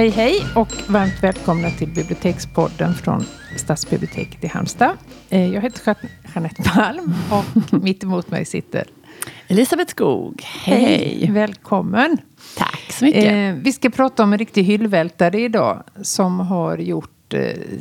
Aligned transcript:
Hej 0.00 0.08
hej 0.08 0.46
och 0.54 0.68
varmt 0.88 1.22
välkomna 1.22 1.70
till 1.70 1.88
Bibliotekspodden 1.88 2.94
från 2.94 3.24
Stadsbiblioteket 3.56 4.44
i 4.44 4.46
Halmstad. 4.46 4.96
Eh, 5.30 5.54
jag 5.54 5.62
heter 5.62 5.96
Jeanette 6.34 6.62
Palm 6.62 7.14
och 7.30 7.72
mitt 7.82 8.02
emot 8.02 8.30
mig 8.30 8.44
sitter 8.44 8.84
Elisabeth 9.48 9.90
Skog. 9.90 10.42
Hej. 10.44 10.84
hej. 10.84 11.30
Välkommen. 11.30 12.18
Tack 12.56 12.92
så 12.92 13.04
mycket. 13.04 13.24
Eh, 13.24 13.62
vi 13.62 13.72
ska 13.72 13.90
prata 13.90 14.22
om 14.22 14.32
en 14.32 14.38
riktig 14.38 14.64
hyllvältare 14.64 15.40
idag 15.40 15.82
som 16.02 16.40
har 16.40 16.78
gjort 16.78 17.19
eh, 17.34 17.78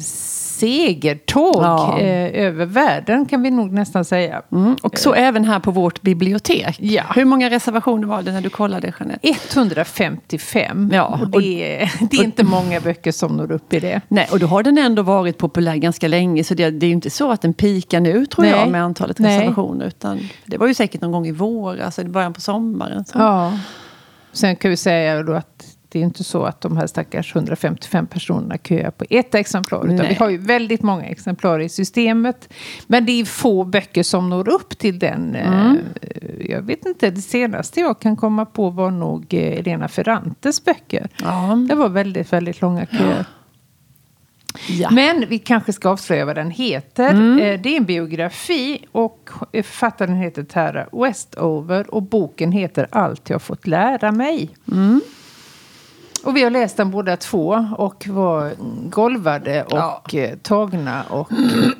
segertåg 0.59 1.63
ja. 1.63 1.99
eh, 1.99 2.45
över 2.45 2.65
världen 2.65 3.25
kan 3.25 3.41
vi 3.41 3.51
nog 3.51 3.71
nästan 3.71 4.05
säga. 4.05 4.41
Mm. 4.51 4.75
Och 4.81 4.97
så 4.97 5.13
eh. 5.13 5.27
även 5.27 5.45
här 5.45 5.59
på 5.59 5.71
vårt 5.71 6.01
bibliotek. 6.01 6.77
Ja. 6.79 7.03
Hur 7.15 7.25
många 7.25 7.49
reservationer 7.49 8.07
var 8.07 8.21
det 8.21 8.31
när 8.31 8.41
du 8.41 8.49
kollade 8.49 8.93
Jeanette? 8.99 9.27
155. 9.53 10.91
Ja. 10.93 11.19
Och 11.33 11.41
det, 11.41 11.81
är, 11.81 11.91
det 12.09 12.17
är 12.17 12.23
inte 12.23 12.43
många 12.43 12.79
böcker 12.79 13.11
som 13.11 13.37
når 13.37 13.51
upp 13.51 13.73
i 13.73 13.79
det. 13.79 14.01
Nej, 14.07 14.27
och 14.31 14.39
då 14.39 14.47
har 14.47 14.63
den 14.63 14.77
ändå 14.77 15.01
varit 15.01 15.37
populär 15.37 15.75
ganska 15.75 16.07
länge. 16.07 16.43
Så 16.43 16.53
det, 16.53 16.69
det 16.69 16.85
är 16.85 16.87
ju 16.87 16.93
inte 16.93 17.09
så 17.09 17.31
att 17.31 17.41
den 17.41 17.53
pikar 17.53 17.99
nu 17.99 18.25
tror 18.25 18.45
Nej. 18.45 18.51
jag 18.51 18.69
med 18.69 18.83
antalet 18.83 19.19
reservationer. 19.19 19.85
Utan 19.85 20.19
det 20.45 20.57
var 20.57 20.67
ju 20.67 20.73
säkert 20.73 21.01
någon 21.01 21.11
gång 21.11 21.27
i 21.27 21.31
våras, 21.31 21.99
i 21.99 22.03
början 22.03 22.33
på 22.33 22.41
sommaren. 22.41 23.05
Så. 23.05 23.19
Ja. 23.19 23.59
Sen 24.31 24.55
kan 24.55 24.71
vi 24.71 24.77
säga 24.77 25.23
då 25.23 25.33
att 25.33 25.68
det 25.91 25.99
är 25.99 26.03
inte 26.03 26.23
så 26.23 26.43
att 26.43 26.61
de 26.61 26.77
här 26.77 26.87
stackars 26.87 27.35
155 27.35 28.07
personerna 28.07 28.57
köar 28.57 28.91
på 28.91 29.05
ett 29.09 29.35
exemplar. 29.35 29.93
Utan 29.93 30.07
vi 30.07 30.13
har 30.13 30.29
ju 30.29 30.37
väldigt 30.37 30.81
många 30.81 31.05
exemplar 31.05 31.59
i 31.59 31.69
systemet. 31.69 32.53
Men 32.87 33.05
det 33.05 33.11
är 33.11 33.25
få 33.25 33.63
böcker 33.63 34.03
som 34.03 34.29
når 34.29 34.49
upp 34.49 34.77
till 34.77 34.99
den. 34.99 35.35
Eh, 35.35 35.65
mm. 35.65 35.77
Jag 36.49 36.61
vet 36.61 36.85
inte, 36.85 37.11
det 37.11 37.21
senaste 37.21 37.79
jag 37.79 37.99
kan 37.99 38.15
komma 38.15 38.45
på 38.45 38.69
var 38.69 38.91
nog 38.91 39.33
eh, 39.33 39.59
Elena 39.59 39.87
Ferrantes 39.87 40.65
böcker. 40.65 41.09
Ja. 41.21 41.65
Det 41.69 41.75
var 41.75 41.89
väldigt, 41.89 42.33
väldigt 42.33 42.61
långa 42.61 42.85
köer. 42.85 43.25
Ja. 44.67 44.89
Men 44.91 45.25
vi 45.29 45.39
kanske 45.39 45.73
ska 45.73 45.89
avslöja 45.89 46.25
vad 46.25 46.35
den 46.35 46.51
heter. 46.51 47.09
Mm. 47.09 47.39
Eh, 47.39 47.61
det 47.61 47.69
är 47.69 47.77
en 47.77 47.85
biografi 47.85 48.85
och 48.91 49.29
författaren 49.53 50.15
heter 50.15 50.43
Tara 50.43 50.87
Westover 50.91 51.93
och 51.95 52.03
boken 52.03 52.51
heter 52.51 52.87
Allt 52.91 53.29
jag 53.29 53.41
fått 53.41 53.67
lära 53.67 54.11
mig. 54.11 54.49
Mm. 54.71 55.01
Och 56.23 56.35
vi 56.35 56.43
har 56.43 56.49
läst 56.49 56.77
den 56.77 56.91
båda 56.91 57.17
två 57.17 57.65
och 57.77 58.07
var 58.07 58.53
golvade 58.89 59.63
och 59.63 59.73
ja. 59.73 60.03
Eh, 60.13 60.37
tagna 60.37 61.03
och 61.03 61.29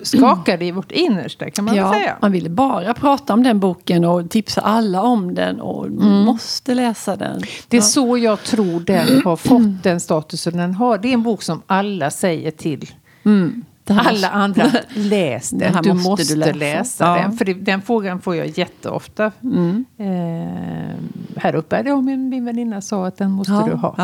skakade 0.03 0.65
i 0.65 0.71
vårt 0.71 0.91
innersta 0.91 1.49
kan 1.49 1.65
man 1.65 1.75
ja, 1.75 1.93
säga. 1.93 2.17
Man 2.21 2.31
ville 2.31 2.49
bara 2.49 2.93
prata 2.93 3.33
om 3.33 3.43
den 3.43 3.59
boken 3.59 4.05
och 4.05 4.29
tipsa 4.29 4.61
alla 4.61 5.01
om 5.01 5.35
den 5.35 5.61
och 5.61 5.85
mm. 5.85 6.07
måste 6.07 6.73
läsa 6.73 7.15
den. 7.15 7.41
Det 7.67 7.77
är 7.77 7.81
ja. 7.81 7.85
så 7.85 8.17
jag 8.17 8.43
tror 8.43 8.79
den 8.79 9.21
har 9.25 9.35
fått 9.35 9.83
den 9.83 9.99
statusen 9.99 10.57
den 10.57 10.73
har. 10.73 10.97
Det 10.97 11.07
är 11.07 11.13
en 11.13 11.23
bok 11.23 11.43
som 11.43 11.61
alla 11.67 12.11
säger 12.11 12.51
till. 12.51 12.91
Mm. 13.25 13.65
Alla 13.89 14.29
andra, 14.29 14.71
läs 14.93 15.49
den. 15.49 15.83
Du 15.83 15.93
måste, 15.93 16.09
måste 16.09 16.33
du 16.33 16.39
läsa, 16.39 16.53
läsa 16.53 17.13
den. 17.15 17.37
För 17.37 17.45
det, 17.45 17.53
den 17.53 17.81
frågan 17.81 18.21
får 18.21 18.35
jag 18.35 18.57
jätteofta. 18.57 19.31
Mm. 19.43 19.85
Eh, 19.97 20.95
här 21.39 21.55
uppe 21.55 21.77
är 21.77 21.83
det 21.83 21.91
om 21.91 22.05
min, 22.05 22.29
min 22.29 22.45
väninna 22.45 22.81
sa 22.81 23.07
att 23.07 23.17
den 23.17 23.31
måste 23.31 23.53
ja. 23.53 23.65
du 23.65 23.73
ha. 23.73 23.95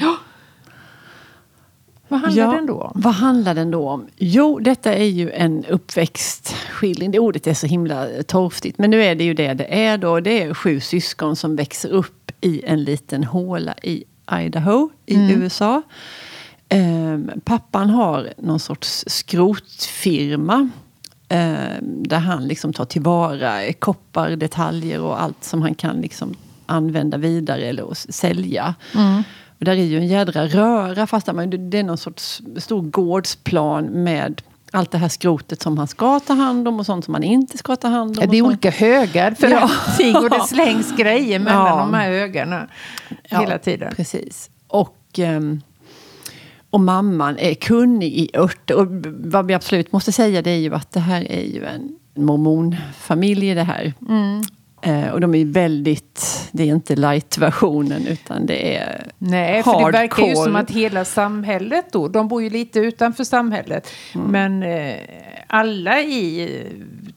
Ja. 0.00 0.16
Vad 2.08 2.20
handlar 2.20 2.54
den 2.54 2.66
då 2.66 2.80
om? 2.80 2.92
Vad 2.94 3.14
handlar 3.14 3.54
den 3.54 3.70
då 3.70 3.88
om? 3.88 4.06
Jo, 4.16 4.58
detta 4.58 4.94
är 4.94 5.04
ju 5.04 5.30
en 5.30 5.64
uppväxtskildring. 5.64 7.10
Det 7.10 7.18
ordet 7.18 7.46
är 7.46 7.54
så 7.54 7.66
himla 7.66 8.06
torftigt. 8.26 8.78
Men 8.78 8.90
nu 8.90 9.02
är 9.02 9.14
det 9.14 9.24
ju 9.24 9.34
det 9.34 9.54
det 9.54 9.84
är 9.84 9.98
då. 9.98 10.20
Det 10.20 10.42
är 10.42 10.54
sju 10.54 10.80
syskon 10.80 11.36
som 11.36 11.56
växer 11.56 11.88
upp 11.88 12.32
i 12.40 12.62
en 12.64 12.84
liten 12.84 13.24
håla 13.24 13.74
i 13.82 14.04
Idaho 14.32 14.90
i 15.06 15.14
mm. 15.14 15.42
USA. 15.42 15.82
Eh, 16.68 17.18
pappan 17.44 17.90
har 17.90 18.32
någon 18.38 18.60
sorts 18.60 19.04
skrotfirma. 19.06 20.70
Eh, 21.28 21.78
där 21.80 22.18
han 22.18 22.48
liksom 22.48 22.72
tar 22.72 22.84
tillvara 22.84 23.72
koppardetaljer 23.72 25.00
och 25.00 25.22
allt 25.22 25.44
som 25.44 25.62
han 25.62 25.74
kan 25.74 26.00
liksom 26.00 26.34
använda 26.66 27.18
vidare 27.18 27.62
eller 27.62 28.12
sälja. 28.12 28.74
Mm. 28.94 29.22
Och 29.58 29.64
där 29.64 29.72
är 29.72 29.84
ju 29.84 29.98
en 29.98 30.06
jädra 30.06 30.46
röra 30.46 31.06
fast 31.06 31.26
det 31.26 31.78
är 31.78 31.82
någon 31.82 31.98
sorts 31.98 32.42
stor 32.56 32.82
gårdsplan 32.82 33.84
med 33.84 34.42
allt 34.70 34.90
det 34.90 34.98
här 34.98 35.08
skrotet 35.08 35.62
som 35.62 35.78
han 35.78 35.88
ska 35.88 36.20
ta 36.20 36.34
hand 36.34 36.68
om 36.68 36.78
och 36.78 36.86
sånt 36.86 37.04
som 37.04 37.14
han 37.14 37.22
inte 37.22 37.58
ska 37.58 37.76
ta 37.76 37.88
hand 37.88 38.18
om. 38.18 38.30
det 38.30 38.38
är 38.38 38.42
olika 38.42 38.70
högar 38.70 39.34
för 39.34 39.48
ja. 39.50 39.58
allting 39.60 40.16
och 40.16 40.30
det 40.30 40.40
slängs 40.40 40.96
grejer 40.96 41.38
mellan 41.38 41.66
ja. 41.66 41.76
de 41.76 41.94
här 41.94 42.10
högarna 42.10 42.66
hela 43.22 43.52
ja, 43.52 43.58
tiden. 43.58 43.94
Precis. 43.94 44.50
Och... 44.68 45.18
Um, 45.18 45.62
och 46.70 46.80
mamman 46.80 47.38
är 47.38 47.54
kunnig 47.54 48.12
i 48.12 48.30
örter. 48.34 48.76
Och 48.76 48.86
vad 49.06 49.46
vi 49.46 49.54
absolut 49.54 49.92
måste 49.92 50.12
säga 50.12 50.42
det 50.42 50.50
är 50.50 50.58
ju 50.58 50.74
att 50.74 50.92
det 50.92 51.00
här 51.00 51.32
är 51.32 51.42
ju 51.42 51.64
en 51.64 51.98
mormonfamilj 52.14 53.54
det 53.54 53.62
här. 53.62 53.92
Mm. 54.08 54.42
Eh, 54.86 55.08
och 55.08 55.20
de 55.20 55.34
är 55.34 55.44
väldigt, 55.44 56.48
det 56.52 56.62
är 56.62 56.66
inte 56.66 56.96
light-versionen 56.96 58.06
utan 58.06 58.46
det 58.46 58.76
är 58.76 59.06
Nej, 59.18 59.62
för 59.62 59.70
hardcore. 59.70 59.92
det 59.92 59.98
verkar 59.98 60.26
ju 60.26 60.34
som 60.34 60.56
att 60.56 60.70
hela 60.70 61.04
samhället 61.04 61.84
då, 61.92 62.08
de 62.08 62.28
bor 62.28 62.42
ju 62.42 62.50
lite 62.50 62.78
utanför 62.78 63.24
samhället. 63.24 63.90
Mm. 64.14 64.26
Men 64.26 64.62
eh, 64.62 64.96
alla 65.46 66.00
i 66.00 66.50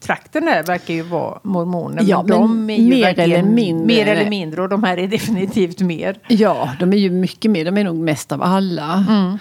trakten 0.00 0.44
där 0.44 0.62
verkar 0.62 0.94
ju 0.94 1.02
vara 1.02 1.38
mormoner. 1.42 2.02
Ja, 2.06 2.22
men, 2.22 2.38
de 2.38 2.70
är 2.70 2.76
ju 2.76 2.90
mer 2.90 3.18
eller 3.18 3.42
mindre. 3.42 3.86
Mer 3.86 4.06
eller 4.06 4.30
mindre 4.30 4.62
och 4.62 4.68
de 4.68 4.84
här 4.84 4.98
är 4.98 5.08
definitivt 5.08 5.80
mer. 5.80 6.18
Ja, 6.28 6.70
de 6.80 6.92
är 6.92 6.96
ju 6.96 7.10
mycket 7.10 7.50
mer, 7.50 7.64
de 7.64 7.78
är 7.78 7.84
nog 7.84 7.96
mest 7.96 8.32
av 8.32 8.42
alla. 8.42 9.04
Mm. 9.08 9.38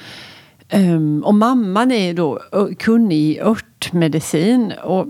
Um, 0.74 1.24
och 1.24 1.36
mamman 1.36 1.92
är 1.92 2.14
då 2.14 2.40
kunnig 2.80 3.18
i 3.18 3.40
örtmedicin. 3.40 4.74
Och 4.84 5.08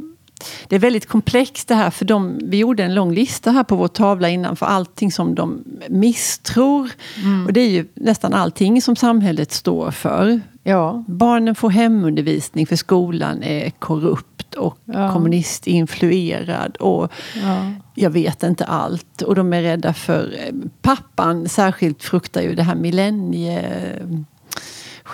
det 0.67 0.75
är 0.75 0.79
väldigt 0.79 1.05
komplext 1.05 1.67
det 1.67 1.75
här 1.75 1.89
för 1.89 2.05
de, 2.05 2.39
vi 2.43 2.57
gjorde 2.57 2.83
en 2.83 2.95
lång 2.95 3.13
lista 3.13 3.51
här 3.51 3.63
på 3.63 3.75
vår 3.75 3.87
tavla 3.87 4.29
innan 4.29 4.55
för 4.55 4.65
allting 4.65 5.11
som 5.11 5.35
de 5.35 5.63
misstror. 5.89 6.89
Mm. 7.23 7.45
Och 7.45 7.53
det 7.53 7.61
är 7.61 7.69
ju 7.69 7.87
nästan 7.93 8.33
allting 8.33 8.81
som 8.81 8.95
samhället 8.95 9.51
står 9.51 9.91
för. 9.91 10.41
Ja. 10.63 11.03
Barnen 11.07 11.55
får 11.55 11.69
hemundervisning 11.69 12.67
för 12.67 12.75
skolan 12.75 13.43
är 13.43 13.69
korrupt 13.69 14.55
och 14.55 14.77
ja. 14.85 15.13
kommunistinfluerad. 15.13 16.77
Och 16.77 17.11
ja. 17.43 17.71
Jag 17.95 18.09
vet 18.09 18.43
inte 18.43 18.65
allt. 18.65 19.21
Och 19.21 19.35
de 19.35 19.53
är 19.53 19.61
rädda 19.61 19.93
för... 19.93 20.35
Eh, 20.37 20.53
pappan 20.81 21.49
särskilt 21.49 22.03
fruktar 22.03 22.41
ju 22.41 22.55
det 22.55 22.63
här 22.63 22.75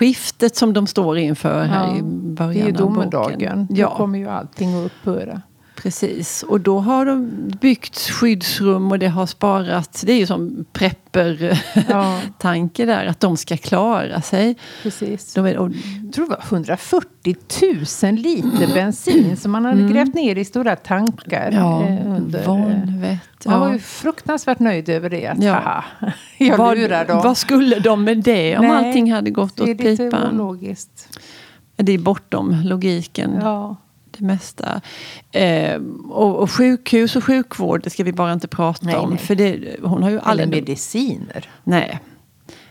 millennieskiftet 0.00 0.56
som 0.56 0.72
de 0.72 0.86
står 0.86 1.18
inför 1.18 1.64
här 1.64 1.96
i 1.96 2.02
början 2.02 2.36
av 2.36 2.36
boken. 2.36 2.54
Det 2.54 2.60
är 2.60 2.66
ju 2.66 2.72
domedagen. 2.72 3.68
Ja. 3.70 3.88
Då 3.88 3.96
kommer 3.96 4.18
ju 4.18 4.28
allting 4.28 4.78
att 4.78 4.86
upphöra. 4.86 5.42
Precis, 5.76 6.42
och 6.42 6.60
då 6.60 6.78
har 6.78 7.06
de 7.06 7.30
byggt 7.60 7.98
skyddsrum 7.98 8.92
och 8.92 8.98
det 8.98 9.08
har 9.08 9.26
sparat, 9.26 10.02
det 10.06 10.12
är 10.12 10.16
ju 10.16 10.26
som 10.26 10.64
prepper-tanke 10.72 12.82
ja. 12.82 12.86
där, 12.94 13.06
att 13.06 13.20
de 13.20 13.36
ska 13.36 13.56
klara 13.56 14.20
sig. 14.20 14.56
Precis. 14.82 15.36
Är, 15.36 15.56
och, 15.56 15.70
jag 16.04 16.12
tror 16.12 16.24
det 16.24 16.30
var 16.30 16.42
140 16.48 17.36
000 18.02 18.14
liter 18.14 18.74
bensin 18.74 19.36
som 19.36 19.52
man 19.52 19.64
hade 19.64 19.80
mm. 19.80 19.92
grävt 19.92 20.14
ner 20.14 20.38
i 20.38 20.44
stora 20.44 20.76
tankar. 20.76 21.50
Ja, 21.52 21.82
eh, 21.82 22.16
under, 22.16 22.46
vanvett. 22.46 23.20
Ja. 23.44 23.50
Man 23.50 23.60
var 23.60 23.72
ju 23.72 23.78
fruktansvärt 23.78 24.58
nöjd 24.58 24.88
över 24.88 25.10
det. 25.10 25.26
Att, 25.26 25.42
ja. 25.42 25.54
haha, 25.54 25.84
jag 26.38 26.58
vad, 26.58 26.78
lurar 26.78 27.04
dem. 27.04 27.20
Vad 27.24 27.36
skulle 27.36 27.78
de 27.78 28.04
med 28.04 28.18
det 28.18 28.58
om 28.58 28.66
Nej, 28.66 28.76
allting 28.76 29.12
hade 29.12 29.30
gått 29.30 29.60
åt 29.60 29.66
pipan? 29.66 29.84
Det 29.84 29.88
är 29.88 30.04
lite 30.04 30.28
ologiskt. 30.32 31.18
Det 31.76 31.92
är 31.92 31.98
bortom 31.98 32.62
logiken. 32.64 33.38
Ja 33.42 33.76
det 34.18 34.24
mesta. 34.24 34.80
Eh, 35.32 35.80
och, 36.10 36.36
och, 36.36 36.50
sjukhus 36.50 37.16
och 37.16 37.24
sjukvård, 37.24 37.82
det 37.84 37.90
ska 37.90 38.04
vi 38.04 38.12
bara 38.12 38.32
inte 38.32 38.48
prata 38.48 38.86
nej, 38.86 38.96
om. 38.96 39.10
Nej. 39.10 39.18
För 39.18 39.34
det, 39.34 39.76
hon 39.82 40.02
har 40.02 40.10
ju 40.10 40.20
aldrig... 40.20 40.48
Eller 40.48 40.60
mediciner. 40.60 41.48
Nej. 41.64 42.00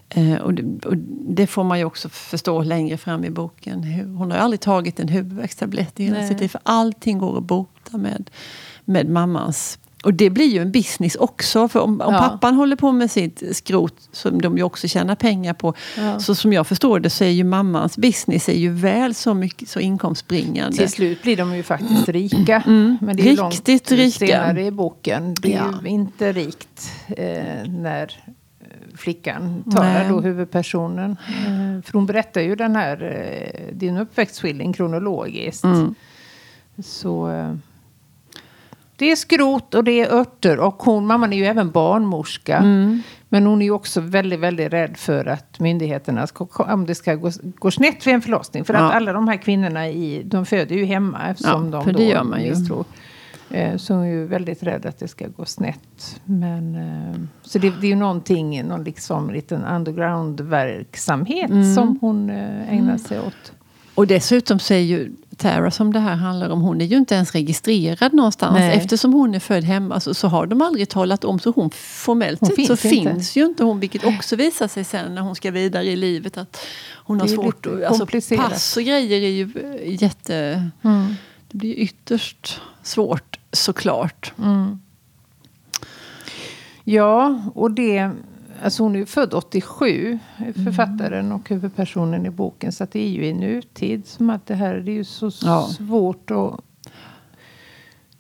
Eh, 0.10 0.36
och, 0.36 0.54
det, 0.54 0.86
och, 0.86 0.98
det, 1.28 1.48
får 1.48 1.64
man 1.64 1.80
ju 1.80 1.86
också 1.86 2.10
förstå 2.10 2.64
längre 2.64 2.98
fram 2.98 3.24
i 3.24 3.30
boken. 3.30 3.84
Hon 4.18 4.32
har 4.32 4.38
ju 4.38 4.44
aldrig 4.44 4.60
tagit 4.60 5.00
en 5.00 5.08
huvudvärkstablett 5.08 6.00
i 6.00 6.04
hela 6.04 6.28
sitt 6.28 6.40
liv. 6.40 6.48
För 6.48 6.62
allting 6.64 7.18
går 7.18 7.38
att 7.38 7.44
bota 7.44 7.98
med, 7.98 8.30
med 8.86 9.10
mammans 9.10 9.80
och 10.04 10.14
det 10.14 10.30
blir 10.30 10.48
ju 10.48 10.62
en 10.62 10.72
business 10.72 11.16
också. 11.16 11.68
För 11.68 11.80
om, 11.80 12.02
om 12.02 12.14
ja. 12.14 12.20
pappan 12.20 12.56
håller 12.56 12.76
på 12.76 12.92
med 12.92 13.12
sitt 13.12 13.56
skrot, 13.56 14.10
som 14.12 14.42
de 14.42 14.58
ju 14.58 14.64
också 14.64 14.88
tjänar 14.88 15.16
pengar 15.16 15.54
på. 15.54 15.74
Ja. 15.98 16.20
Så 16.20 16.36
som 16.36 16.54
jag 16.54 16.68
förstår 16.68 17.00
det 17.00 17.10
så 17.10 17.24
är 17.24 17.30
ju 17.30 17.44
mammans 17.44 17.98
business 17.98 18.50
är 18.50 18.58
ju 18.58 18.70
väl 18.70 19.16
så, 19.16 19.34
mycket, 19.34 19.70
så 19.70 19.80
inkomstbringande. 19.80 20.78
Till 20.78 20.90
slut 20.90 21.24
blir 21.24 21.38
de 21.38 21.56
ju 21.56 21.64
faktiskt 21.64 22.10
rika. 22.10 22.64
Mm. 22.68 22.98
Men 23.02 23.16
det 23.16 23.22
är 23.22 23.26
Riktigt 23.26 23.90
långt 23.90 23.92
rika. 23.92 24.28
senare 24.28 24.66
i 24.66 24.72
boken. 24.72 25.36
Det 25.42 25.54
är 25.54 25.58
ja. 25.58 25.80
ju 25.84 25.90
inte 25.90 26.32
rikt 26.32 26.92
eh, 27.08 27.68
när 27.68 28.24
flickan 28.96 29.64
talar 29.72 30.10
då 30.10 30.22
huvudpersonen. 30.22 31.12
Eh, 31.12 31.84
för 31.84 31.94
hon 31.94 32.06
berättar 32.06 32.42
ju 32.42 32.56
den 32.56 32.76
här, 32.76 33.04
eh, 33.04 33.76
din 33.76 33.98
uppväxtskildring 33.98 34.74
kronologiskt. 34.74 35.64
Mm. 35.64 35.96
Så... 36.84 37.30
Det 38.96 39.12
är 39.12 39.16
skrot 39.16 39.74
och 39.74 39.84
det 39.84 39.92
är 40.02 40.14
örter 40.14 40.60
och 40.60 40.84
hon, 40.84 41.06
mamman 41.08 41.34
är 41.34 41.38
ju 41.38 41.46
även 41.46 41.72
barnmorska. 41.72 42.58
Mm. 42.58 43.02
Men 43.30 43.46
hon 43.46 43.62
är 43.62 43.66
ju 43.66 43.72
också 43.72 44.02
väldigt, 44.02 44.40
väldigt 44.40 44.74
rädd 44.74 44.98
för 44.98 45.26
att 45.26 45.60
myndigheterna 45.60 46.28
ska, 46.28 46.46
om 46.74 46.86
det 46.86 46.96
ska 46.96 47.16
gå, 47.16 47.32
gå 47.60 47.72
snett 47.72 48.08
vid 48.08 48.14
en 48.14 48.22
förlossning. 48.22 48.66
För 48.66 48.74
Ja. 48.74 48.80
att 48.80 48.94
alla 48.96 49.14
de 49.14 49.28
här 49.28 49.38
kvinnorna 49.38 49.90
i, 49.90 50.22
de 50.26 50.46
föder 50.46 50.76
ju 50.76 50.86
hemma 50.86 51.20
eftersom 51.30 51.66
Ja, 51.66 51.72
de 51.72 51.84
för 51.84 51.92
då 51.92 51.98
det 52.00 52.06
gör 52.06 52.24
man 52.24 52.44
ju. 52.44 52.50
misstror. 52.50 52.86
Eh, 53.50 53.78
Så 53.78 53.94
hon 53.94 54.04
är 54.04 54.08
ju 54.10 54.26
väldigt 54.28 54.64
rädd 54.64 54.86
att 54.86 55.00
det 55.00 55.08
ska 55.08 55.28
gå 55.28 55.46
snett. 55.46 56.22
Men, 56.26 56.76
eh, 56.76 57.20
så 57.42 57.60
det, 57.60 57.70
det 57.82 57.88
är 57.88 57.90
ju 57.90 57.96
någonting, 57.96 58.64
någon 58.68 58.84
liksom 58.84 59.30
liten 59.32 59.64
underground-verksamhet 59.64 61.50
Mm. 61.50 61.76
som 61.76 61.98
hon 62.02 62.30
eh, 62.30 62.74
ägnar 62.74 62.98
sig 62.98 63.20
åt. 63.20 63.52
Och 63.96 64.08
dessutom 64.08 64.60
så 64.60 64.74
är 64.74 64.78
ju 64.80 65.12
Tara 65.38 65.72
som 65.72 65.94
det 65.94 66.00
här 66.00 66.16
handlar 66.16 66.50
om, 66.50 66.62
hon 66.62 66.82
är 66.82 66.86
ju 66.86 66.98
inte 66.98 67.16
ens 67.16 67.32
registrerad 67.32 68.14
någonstans. 68.14 68.54
Nej. 68.54 68.78
Eftersom 68.78 69.14
hon 69.14 69.36
är 69.36 69.40
född 69.40 69.64
hemma 69.64 70.00
så, 70.00 70.14
så 70.14 70.28
har 70.28 70.48
de 70.48 70.62
aldrig 70.62 70.90
talat 70.90 71.24
om, 71.24 71.40
så 71.40 71.52
hon 71.52 71.70
formellt 71.72 72.40
Hon 72.40 72.48
sett 72.48 72.56
finns 72.56 72.68
så 72.68 72.88
inte. 72.88 73.12
finns 73.12 73.36
ju 73.36 73.46
inte 73.46 73.64
hon. 73.64 73.80
Vilket 73.80 74.06
också 74.06 74.36
visar 74.36 74.68
sig 74.68 74.84
sen 74.84 75.16
när 75.16 75.22
hon 75.22 75.36
ska 75.36 75.52
vidare 75.52 75.86
i 75.86 75.96
livet 75.96 76.38
att 76.38 76.66
hon 76.96 77.20
har 77.20 77.28
svårt 77.28 77.66
att... 77.66 77.84
Alltså, 77.84 78.36
pass 78.38 78.78
och 78.78 78.84
grejer 78.84 79.22
är 79.22 79.30
ju 79.30 79.50
eh, 79.84 80.04
jätte... 80.04 80.70
Det 81.52 81.58
blir 81.58 81.74
ytterst 81.74 82.62
svårt 82.84 83.40
såklart. 83.52 84.34
Ja, 86.84 87.42
och 87.56 87.72
det... 87.72 88.12
Alltså 88.64 88.84
hon 88.84 88.96
är 88.96 89.00
ju 89.00 89.06
född 89.06 89.34
87, 89.34 90.20
författaren 90.66 91.32
och 91.32 91.50
huvudpersonen 91.50 92.26
i 92.26 92.30
boken. 92.30 92.72
Så 92.72 92.86
det 92.92 93.00
är 93.06 93.10
ju 93.10 93.26
i 93.26 93.34
nutid 93.34 94.08
som 94.08 94.30
att 94.30 94.46
det 94.46 94.56
här 94.56 94.76
det 94.76 94.92
är 94.92 94.94
ju 94.94 95.04
så 95.04 95.32
Ja. 95.42 95.68
svårt 95.78 96.32
att 96.32 96.60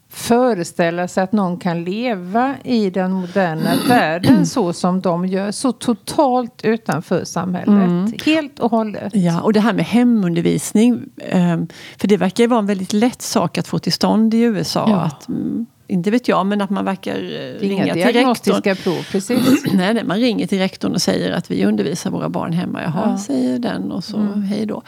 föreställa 0.09 1.07
sig 1.07 1.23
att 1.23 1.31
någon 1.31 1.57
kan 1.57 1.83
leva 1.83 2.55
i 2.63 2.89
den 2.89 3.11
moderna 3.11 3.71
världen 3.87 4.45
så 4.45 4.73
som 4.73 5.01
de 5.01 5.25
gör. 5.25 5.51
Så 5.51 5.71
totalt 5.71 6.61
utanför 6.65 7.23
samhället. 7.25 8.21
Helt 8.25 8.59
och 8.59 8.71
hållet. 8.71 9.15
Ja, 9.15 9.41
och 9.41 9.53
det 9.53 9.59
här 9.59 9.73
med 9.73 9.85
hemundervisning. 9.85 11.03
eh, 11.17 11.57
För 11.97 12.07
det 12.07 12.17
verkar 12.17 12.43
ju 12.43 12.47
vara 12.47 12.59
en 12.59 12.65
väldigt 12.65 12.93
lätt 12.93 13.21
sak 13.21 13.57
att 13.57 13.67
få 13.67 13.79
till 13.79 13.93
stånd 13.93 14.33
i 14.33 14.39
USA. 14.39 14.85
Ja. 14.89 15.01
Att, 15.01 15.27
mm, 15.27 15.65
inte 15.87 16.11
vet 16.11 16.27
jag, 16.27 16.45
men 16.45 16.61
att 16.61 16.69
man 16.69 16.85
verkar 16.85 17.15
eh, 17.15 17.59
ringa 17.59 17.83
inga 17.83 17.83
till 17.83 17.93
rektorn. 17.93 18.13
diagnostiska 18.13 18.75
prov, 18.75 19.07
precis. 19.11 19.63
Nej, 19.73 19.93
nej, 19.93 20.03
man 20.03 20.17
ringer 20.17 20.47
till 20.47 20.57
rektorn 20.57 20.93
och 20.93 21.01
säger 21.01 21.31
att 21.31 21.51
vi 21.51 21.65
undervisar 21.65 22.11
våra 22.11 22.29
barn 22.29 22.53
hemma. 22.53 22.81
Jaha, 22.83 22.93
Ja. 22.95 23.03
Mm. 23.05 23.17
säger 23.17 23.59
den 23.59 23.91
och 23.91 24.03
så 24.03 24.17
hej 24.33 24.65
då. 24.65 24.81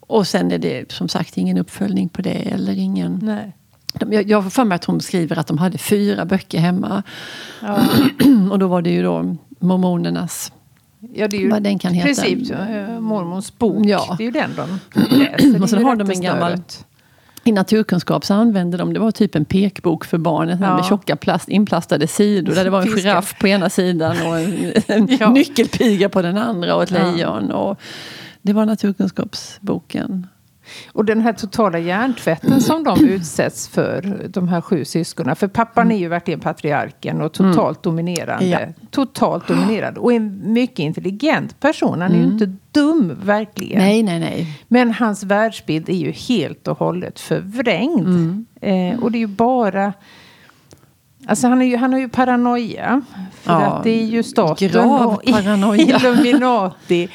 Och 0.00 0.26
sen 0.26 0.52
är 0.52 0.58
det 0.58 0.92
som 0.92 1.08
sagt 1.08 1.36
ingen 1.36 1.58
uppföljning 1.58 2.08
på 2.08 2.22
det. 2.22 2.30
Eller 2.30 2.78
ingen... 2.78 3.20
Nej. 3.22 3.52
Jag, 4.10 4.28
jag 4.30 4.42
får 4.42 4.50
för 4.50 4.64
mig 4.64 4.76
att 4.76 4.84
hon 4.84 5.00
skriver 5.00 5.38
att 5.38 5.46
de 5.46 5.58
hade 5.58 5.78
fyra 5.78 6.24
böcker 6.24 6.58
hemma. 6.58 7.02
Ja. 7.62 7.78
Och 8.50 8.58
då 8.58 8.66
var 8.66 8.82
det 8.82 8.90
ju 8.90 9.02
då 9.02 9.36
mormonernas 9.58 10.52
Ja, 11.14 11.28
det 11.28 11.36
är 11.36 11.40
ju 11.40 11.50
Vad 11.50 11.62
den 11.62 11.78
kan 11.78 11.92
heta. 11.94 12.06
princip 12.06 12.50
äh, 12.50 13.00
mormons 13.00 13.58
bok. 13.58 13.86
Ja. 13.86 14.14
Det 14.18 14.22
är 14.22 14.26
ju 14.26 14.30
den 14.30 14.50
de 14.56 14.78
läser. 15.18 15.62
Och 15.62 15.70
sen 15.70 15.84
har 15.84 15.96
de 15.96 16.10
en 16.10 16.20
gammal- 16.22 16.50
rättesnöret. 16.52 16.86
I 17.44 17.52
naturkunskap 17.52 18.24
så 18.24 18.34
använde 18.34 18.76
de, 18.76 18.92
det 18.92 19.00
var 19.00 19.10
typ 19.10 19.34
en 19.34 19.44
pekbok 19.44 20.04
för 20.04 20.18
barnen 20.18 20.58
Ja. 20.62 20.76
med 20.76 20.84
tjocka 20.84 21.16
plast, 21.16 21.48
inplastade 21.48 22.06
sidor. 22.06 22.54
Där 22.54 22.64
det 22.64 22.70
var 22.70 22.78
en 22.80 22.84
Fiskar. 22.86 23.00
giraff 23.00 23.38
på 23.40 23.48
ena 23.48 23.70
sidan 23.70 24.26
och 24.26 24.38
en, 24.40 24.72
en 24.86 25.08
Ja. 25.20 25.30
nyckelpiga 25.30 26.08
på 26.08 26.22
den 26.22 26.38
andra 26.38 26.74
och 26.74 26.82
ett 26.82 26.90
lejon. 26.90 27.50
Och 27.50 27.80
det 28.42 28.52
var 28.52 28.66
naturkunskapsboken. 28.66 30.26
Och 30.92 31.04
den 31.04 31.20
här 31.20 31.32
totala 31.32 31.78
hjärntvätten 31.78 32.60
som 32.60 32.84
de 32.84 33.04
utsätts 33.08 33.68
för, 33.68 34.28
de 34.28 34.48
här 34.48 34.60
sju 34.60 34.84
syskonen. 34.84 35.36
För 35.36 35.48
pappan 35.48 35.92
är 35.92 35.96
ju 35.96 36.08
verkligen 36.08 36.40
patriarken 36.40 37.20
och 37.20 37.32
totalt 37.32 37.82
dominerande. 37.82 38.46
Ja. 38.46 38.58
Totalt 38.90 39.48
dominerande. 39.48 40.00
Och 40.00 40.12
en 40.12 40.52
mycket 40.52 40.78
intelligent 40.78 41.60
person. 41.60 42.00
Han 42.00 42.12
är 42.12 42.16
ju 42.16 42.24
inte 42.24 42.52
dum, 42.72 43.18
verkligen. 43.22 43.78
Nej, 43.78 44.02
nej, 44.02 44.20
nej. 44.20 44.64
Men 44.68 44.92
hans 44.92 45.22
världsbild 45.22 45.88
är 45.88 45.94
ju 45.94 46.10
helt 46.10 46.68
och 46.68 46.78
hållet 46.78 47.20
förvrängd. 47.20 48.06
Mm. 48.06 48.46
Eh, 48.60 49.02
och 49.02 49.12
det 49.12 49.18
är 49.18 49.20
ju 49.20 49.26
bara... 49.26 49.92
Alltså 51.26 51.48
han, 51.48 51.62
är 51.62 51.66
ju, 51.66 51.76
han 51.76 51.92
har 51.92 52.00
ju 52.00 52.08
paranoia. 52.08 53.02
För 53.32 53.52
Ja, 53.52 53.66
att 53.66 53.84
det 53.84 53.90
är 53.90 54.04
ju 54.04 54.22
staten 54.22 54.90
och. 54.90 55.24
Illuminati. 55.78 57.08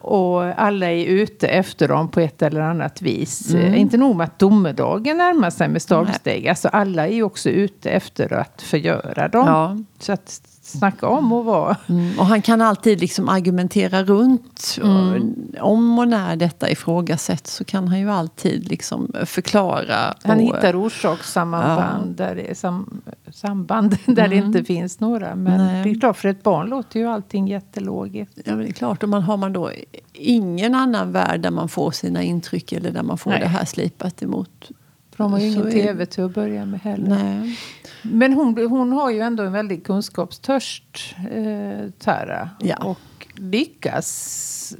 Och 0.00 0.42
alla 0.42 0.90
är 0.90 1.04
ute 1.06 1.48
efter 1.48 1.88
dem 1.88 2.08
på 2.08 2.20
ett 2.20 2.42
eller 2.42 2.60
annat 2.60 3.02
vis. 3.02 3.50
Mm. 3.54 3.66
Eh, 3.66 3.80
Inte 3.80 3.96
nog 3.96 4.16
med 4.16 4.24
att 4.24 4.38
domedagen 4.38 5.16
närmar 5.18 5.50
sig 5.50 5.68
med 5.68 5.82
stormsteg. 5.82 6.48
Alltså 6.48 6.68
alla 6.68 7.08
är 7.08 7.12
ju 7.12 7.22
också 7.22 7.50
ute 7.50 7.90
efter 7.90 8.32
att 8.32 8.62
förgöra 8.62 9.28
dem. 9.28 9.46
Ja. 9.46 9.76
Så 9.98 10.12
att 10.12 10.40
snacka 10.66 11.08
om 11.08 11.32
att 11.32 11.44
vara... 11.44 11.76
Mm. 11.88 12.18
Och 12.18 12.26
han 12.26 12.42
kan 12.42 12.62
alltid 12.62 13.00
liksom 13.00 13.28
argumentera 13.28 14.02
runt. 14.02 14.78
Och 14.82 15.20
om 15.60 15.98
och 15.98 16.08
när 16.08 16.36
detta 16.36 16.70
ifrågasätts 16.70 17.54
så 17.54 17.64
kan 17.64 17.88
han 17.88 17.98
ju 17.98 18.10
alltid 18.10 18.68
liksom 18.68 19.12
förklara. 19.24 20.14
Han 20.22 20.36
och, 20.36 20.42
hittar 20.42 20.86
orsakssamband 20.86 22.16
där 22.16 22.34
det 22.34 22.50
är 22.50 22.54
sam, 22.54 23.02
samband 23.36 23.96
där 24.06 24.28
det 24.28 24.36
inte 24.36 24.64
finns 24.64 25.00
några. 25.00 25.34
Men 25.34 25.52
Mm. 25.60 25.66
Nej. 25.66 25.84
det 25.84 25.90
är 25.90 26.00
klart, 26.00 26.16
för 26.16 26.28
ett 26.28 26.42
barn 26.42 26.68
låter 26.68 27.00
ju 27.00 27.06
allting 27.06 27.48
jättelogiskt. 27.48 28.38
Ja, 28.44 28.56
men 28.56 28.58
det 28.64 28.68
är 28.70 28.72
klart. 28.72 29.02
Och 29.02 29.08
man, 29.08 29.22
har 29.22 29.36
man 29.36 29.52
då 29.52 29.70
ingen 30.12 30.74
annan 30.74 31.12
värld 31.12 31.40
där 31.40 31.50
man 31.50 31.68
får 31.68 31.90
sina 31.90 32.22
intryck 32.22 32.72
eller 32.72 32.90
där 32.90 33.02
man 33.02 33.18
får 33.18 33.30
Nej. 33.30 33.40
det 33.40 33.46
här 33.46 33.64
slipat 33.64 34.22
emot. 34.22 34.70
För 35.10 35.24
de 35.24 35.32
har 35.32 35.38
ju 35.40 35.46
ingen 35.46 35.70
tv 35.70 36.06
till 36.06 36.24
att 36.24 36.34
börja 36.34 36.66
med 36.66 36.80
heller. 36.80 37.08
Nej. 37.08 37.58
Men 38.02 38.32
hon, 38.32 38.66
hon 38.70 38.92
har 38.92 39.10
ju 39.10 39.20
ändå 39.20 39.42
en 39.42 39.52
väldig 39.52 39.84
kunskapstörst, 39.86 41.14
eh, 41.30 41.90
Tara. 41.98 42.50
Ja. 42.60 42.76
Och 42.84 43.26
lyckas 43.34 44.76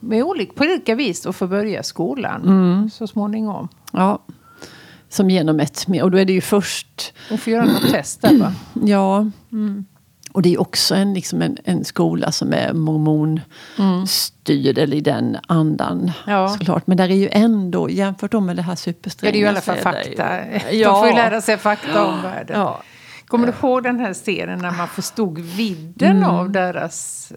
med 0.00 0.22
olika, 0.22 0.52
på 0.52 0.64
olika 0.64 0.94
vis 0.94 1.26
att 1.26 1.36
få 1.36 1.46
börja 1.46 1.82
skolan 1.82 2.42
Mm. 2.42 2.90
så 2.90 3.06
småningom. 3.06 3.68
Ja. 3.92 4.18
Som 5.12 5.30
genom 5.30 5.60
ett... 5.60 5.86
Och 6.02 6.10
då 6.10 6.18
är 6.18 6.24
det 6.24 6.32
ju 6.32 6.40
först... 6.40 7.14
Hon 7.28 7.38
får 7.38 7.52
göra 7.52 7.64
något 7.64 7.90
test 7.90 8.22
där 8.22 8.38
va? 8.38 8.54
Ja. 8.84 9.30
Och 10.32 10.42
det 10.42 10.54
är 10.54 10.60
också 10.60 10.94
en, 10.94 11.14
liksom 11.14 11.42
en, 11.42 11.56
en 11.64 11.84
skola 11.84 12.32
som 12.32 12.52
är 12.52 12.72
mormonstyrd, 12.72 14.78
eller 14.78 14.96
i 14.96 15.00
den 15.00 15.36
andan 15.48 16.12
Ja. 16.26 16.48
såklart. 16.48 16.86
Men 16.86 16.96
där 16.96 17.08
är 17.08 17.14
ju 17.14 17.28
ändå, 17.32 17.90
jämfört 17.90 18.32
med 18.32 18.56
det 18.56 18.62
här 18.62 18.72
Ja, 18.72 18.76
superstränga. 18.76 19.32
det 19.32 19.36
är 19.36 19.40
ju 19.40 19.44
i 19.44 19.48
alla 19.48 19.60
fall 19.60 19.76
fakta. 19.76 20.38
ju- 20.72 20.84
De 20.84 21.00
får 21.00 21.08
ju 21.08 21.14
lära 21.14 21.40
sig 21.40 21.58
fakta 21.58 22.04
om 22.04 22.22
världen. 22.22 22.60
Ja. 22.60 22.82
Kommer 23.32 23.46
du 23.46 23.52
ihåg 23.68 23.82
den 23.82 24.00
här 24.00 24.12
serien 24.12 24.58
när 24.58 24.70
man 24.70 24.88
förstod 24.88 25.38
vidden 25.38 26.16
Mm. 26.16 26.28
av 26.30 26.50
deras 26.50 27.32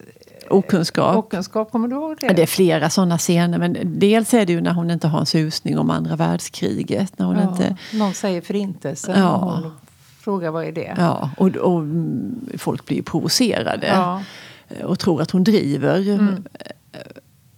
Okunskap. 0.49 1.15
okunskap? 1.15 1.71
Kommer 1.71 1.87
du 1.87 1.95
ihåg 1.95 2.17
det? 2.21 2.27
Det 2.27 2.41
är 2.41 2.45
flera 2.47 2.89
sådana 2.89 3.17
scener. 3.17 3.57
Men 3.57 3.77
dels 3.99 4.33
är 4.33 4.45
det 4.45 4.53
ju 4.53 4.61
när 4.61 4.73
hon 4.73 4.91
inte 4.91 5.07
har 5.07 5.19
en 5.19 5.25
susning 5.25 5.77
om 5.79 5.89
andra 5.89 6.15
världskriget. 6.15 7.19
När 7.19 7.25
hon 7.25 7.35
ja, 7.35 7.49
inte, 7.51 7.75
Någon 7.93 8.13
säger 8.13 8.41
förintelsen 8.41 9.19
Ja. 9.19 9.35
och 9.35 9.51
hon 9.51 9.71
frågar 10.19 10.51
vad 10.51 10.65
är 10.65 10.71
det? 10.71 10.93
ja, 10.97 11.29
och, 11.37 11.47
och 11.55 11.79
mm, 11.79 12.49
folk 12.57 12.85
blir 12.85 12.97
ju 12.97 13.03
provocerade. 13.03 13.87
Ja. 13.87 14.21
Och 14.83 14.99
tror 14.99 15.21
att 15.21 15.31
hon 15.31 15.43
driver 15.43 15.99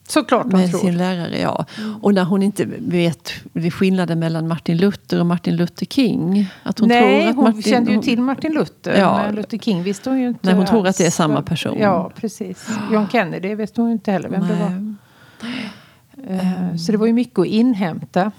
Såklart 0.07 0.49
de 0.51 0.57
med 0.57 0.69
tror. 0.69 0.79
sin 0.79 0.97
lärare. 0.97 1.39
Ja. 1.39 1.65
Och 2.01 2.13
när 2.13 2.23
hon 2.23 2.43
inte 2.43 2.65
vet 2.77 3.31
skillnaden 3.73 4.19
mellan 4.19 4.47
Martin 4.47 4.77
Luther 4.77 5.19
och 5.19 5.25
Martin 5.25 5.55
Luther 5.55 5.85
King. 5.85 6.47
Att 6.63 6.79
hon 6.79 6.87
Nej, 6.87 7.21
tror 7.21 7.29
att 7.29 7.35
hon 7.35 7.43
Martin, 7.45 7.61
kände 7.61 7.91
ju 7.91 7.97
hon- 7.97 8.03
till 8.03 8.21
Martin 8.21 8.53
Luther. 8.53 8.99
Ja. 8.99 9.21
Men 9.25 9.35
Luther 9.35 9.57
King 9.57 9.83
visste 9.83 10.09
hon 10.09 10.19
ju 10.19 10.27
inte 10.27 10.39
Nej, 10.41 10.55
hon 10.55 10.65
tror 10.65 10.87
att 10.87 10.97
det 10.97 11.05
är 11.05 11.11
samma 11.11 11.41
person. 11.41 11.77
Ja, 11.79 12.11
precis. 12.15 12.67
John 12.93 13.07
Kennedy 13.11 13.55
visste 13.55 13.81
hon 13.81 13.89
ju 13.89 13.93
inte 13.93 14.11
heller 14.11 14.29
vem 14.29 14.47
det 14.47 14.55
var. 14.55 14.95
Nej. 15.43 15.71
Eh, 16.29 16.75
Så 16.77 16.91
det 16.91 16.97
var 16.97 17.07
ju 17.07 17.13
mycket 17.13 17.39
att 17.39 17.45
inhämta, 17.45 18.31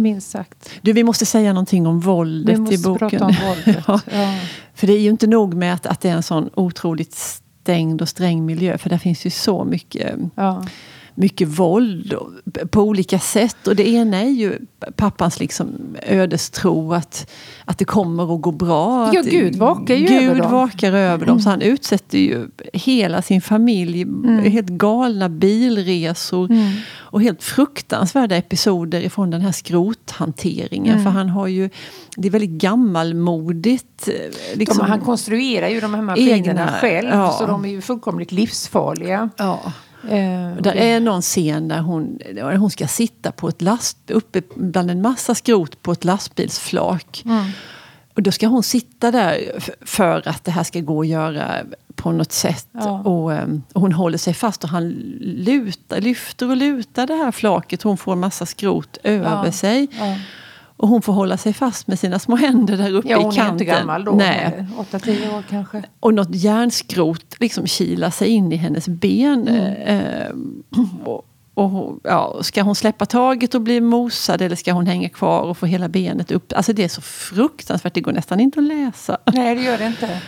minst 0.00 0.30
sagt. 0.30 0.70
Du, 0.82 0.92
vi 0.92 1.04
måste 1.04 1.26
säga 1.26 1.52
någonting 1.52 1.86
om 1.86 2.00
våldet 2.00 2.54
Vi 2.56 2.60
måste 2.60 2.74
i 2.74 2.78
boken. 2.78 3.08
prata 3.10 3.24
om 3.24 3.34
våldet. 3.48 3.84
ja. 3.88 4.00
ja. 4.12 4.34
För 4.74 4.86
det 4.86 4.92
är 4.92 5.00
ju 5.00 5.10
inte 5.10 5.26
nog 5.26 5.54
med 5.54 5.74
att, 5.74 5.86
att 5.86 6.00
det 6.00 6.08
är 6.08 6.14
en 6.16 6.22
sån 6.22 6.50
otroligt 6.54 7.12
stängd 7.14 8.02
och 8.02 8.08
sträng 8.08 8.46
miljö. 8.46 8.78
För 8.78 8.90
där 8.90 8.98
finns 8.98 9.26
ju 9.26 9.30
så 9.30 9.64
mycket, 9.64 10.14
Ja. 10.34 10.64
Mycket 11.14 11.48
våld 11.48 12.14
på 12.70 12.80
olika 12.82 13.18
sätt. 13.18 13.66
Och 13.66 13.76
det 13.76 13.88
ena 13.88 14.16
är 14.20 14.28
ju 14.30 14.58
pappans 14.96 15.40
liksom 15.40 15.68
ödestro 16.02 16.92
att, 16.94 17.30
att 17.64 17.78
det 17.78 17.84
kommer 17.84 18.34
att 18.34 18.40
gå 18.42 18.50
bra. 18.50 19.10
Ja, 19.14 19.22
Gud 19.24 19.56
vakar 19.56 19.94
ju 19.94 20.06
Gud 20.06 20.22
över 20.22 20.40
dem. 20.40 20.52
vakar 20.52 20.92
över 20.92 21.26
dem. 21.26 21.40
Så 21.40 21.50
han 21.50 21.62
utsätter 21.62 22.18
ju 22.18 22.48
hela 22.72 23.22
sin 23.22 23.40
familj 23.40 24.06
helt 24.50 24.68
galna 24.68 25.28
bilresor. 25.28 26.48
Och 26.98 27.22
helt 27.22 27.42
fruktansvärda 27.42 28.36
episoder 28.36 29.00
ifrån 29.00 29.30
den 29.30 29.40
här 29.40 29.52
skrothanteringen. 29.52 31.02
För 31.04 31.10
han 31.10 31.28
har 31.28 31.46
ju, 31.46 31.70
det 32.16 32.28
är 32.28 32.32
väldigt 32.32 32.50
gammalmodigt. 32.50 34.08
eh, 34.08 34.14
Liksom, 34.58 34.78
De, 34.78 34.90
han 34.90 35.00
konstruerar 35.00 35.68
ju 35.68 35.80
de 35.80 35.94
här 35.94 36.02
maskinerna 36.02 36.72
själv. 36.80 37.08
ja. 37.08 37.36
Så 37.38 37.46
de 37.46 37.64
är 37.64 37.68
ju 37.68 37.80
fullkomligt 37.80 38.32
livsfarliga. 38.32 39.30
ja. 39.36 39.72
Eh, 40.08 40.62
där 40.62 40.76
är 40.76 41.00
någon 41.00 41.22
scen 41.22 41.68
där 41.68 41.80
hon, 41.80 42.18
hon 42.56 42.70
ska 42.70 42.86
sitta 42.86 43.32
på 43.32 43.48
ett 43.48 43.62
last, 43.62 44.10
uppe 44.10 44.42
bland 44.54 44.90
en 44.90 45.02
massa 45.02 45.34
skrot 45.34 45.82
på 45.82 45.92
ett 45.92 46.04
lastbilsflak. 46.04 47.22
Mm. 47.24 47.44
Och 48.14 48.22
då 48.22 48.32
ska 48.32 48.46
hon 48.46 48.62
sitta 48.62 49.10
där 49.10 49.38
för 49.80 50.28
att 50.28 50.44
det 50.44 50.50
här 50.50 50.64
ska 50.64 50.80
gå 50.80 51.00
att 51.00 51.06
göra 51.06 51.64
på 51.94 52.12
något 52.12 52.32
sätt. 52.32 52.66
Ja. 52.72 53.00
Och, 53.00 53.32
ehm, 53.32 53.62
och, 53.72 53.80
hon 53.80 53.92
håller 53.92 54.18
sig 54.18 54.34
fast 54.34 54.64
och 54.64 54.70
han 54.70 54.88
lutar, 55.20 56.00
lyfter 56.00 56.50
och 56.50 56.56
lutar 56.56 57.06
det 57.06 57.14
här 57.14 57.32
flaket. 57.32 57.82
Hon 57.82 57.96
får 57.96 58.12
en 58.12 58.20
massa 58.20 58.46
skrot 58.46 58.98
över 59.02 59.44
ja. 59.44 59.52
sig. 59.52 59.88
Ja. 59.98 60.16
Och 60.82 60.88
hon 60.88 61.02
får 61.02 61.12
hålla 61.12 61.36
sig 61.36 61.52
fast 61.52 61.86
med 61.86 61.98
sina 61.98 62.18
små 62.18 62.36
händer 62.36 62.76
där 62.76 62.94
uppe 62.94 63.08
ja, 63.08 63.18
i 63.18 63.22
kanten. 63.22 63.40
Hon 63.40 63.48
är 63.48 63.52
inte 63.52 63.64
gammal 63.64 64.04
då. 64.04 64.12
Nej. 64.12 64.66
8-10 64.90 65.36
år 65.36 65.44
kanske. 65.50 65.82
Och 66.00 66.14
något 66.14 66.34
järnskrot 66.34 67.36
liksom 67.40 67.66
kilar 67.66 68.10
sig 68.10 68.28
in 68.28 68.52
i 68.52 68.56
hennes 68.56 68.88
ben. 68.88 69.48
Mm. 69.48 70.00
Eh, 70.00 70.32
och, 71.04 71.26
och, 71.54 71.98
ja, 72.02 72.38
ska 72.42 72.62
hon 72.62 72.74
släppa 72.74 73.06
taget 73.06 73.54
och 73.54 73.60
bli 73.60 73.80
mosad 73.80 74.42
eller 74.42 74.56
ska 74.56 74.72
hon 74.72 74.86
hänga 74.86 75.08
kvar 75.08 75.42
och 75.42 75.58
få 75.58 75.66
hela 75.66 75.88
benet 75.88 76.30
upp? 76.30 76.52
Alltså 76.56 76.72
det 76.72 76.84
är 76.84 76.88
så 76.88 77.00
fruktansvärt, 77.00 77.94
det 77.94 78.00
går 78.00 78.12
nästan 78.12 78.40
inte 78.40 78.58
att 78.58 78.64
läsa. 78.64 79.18
Nej, 79.32 79.54
det 79.54 79.62
gör 79.62 79.78
det 79.78 79.86
inte. 79.86 80.20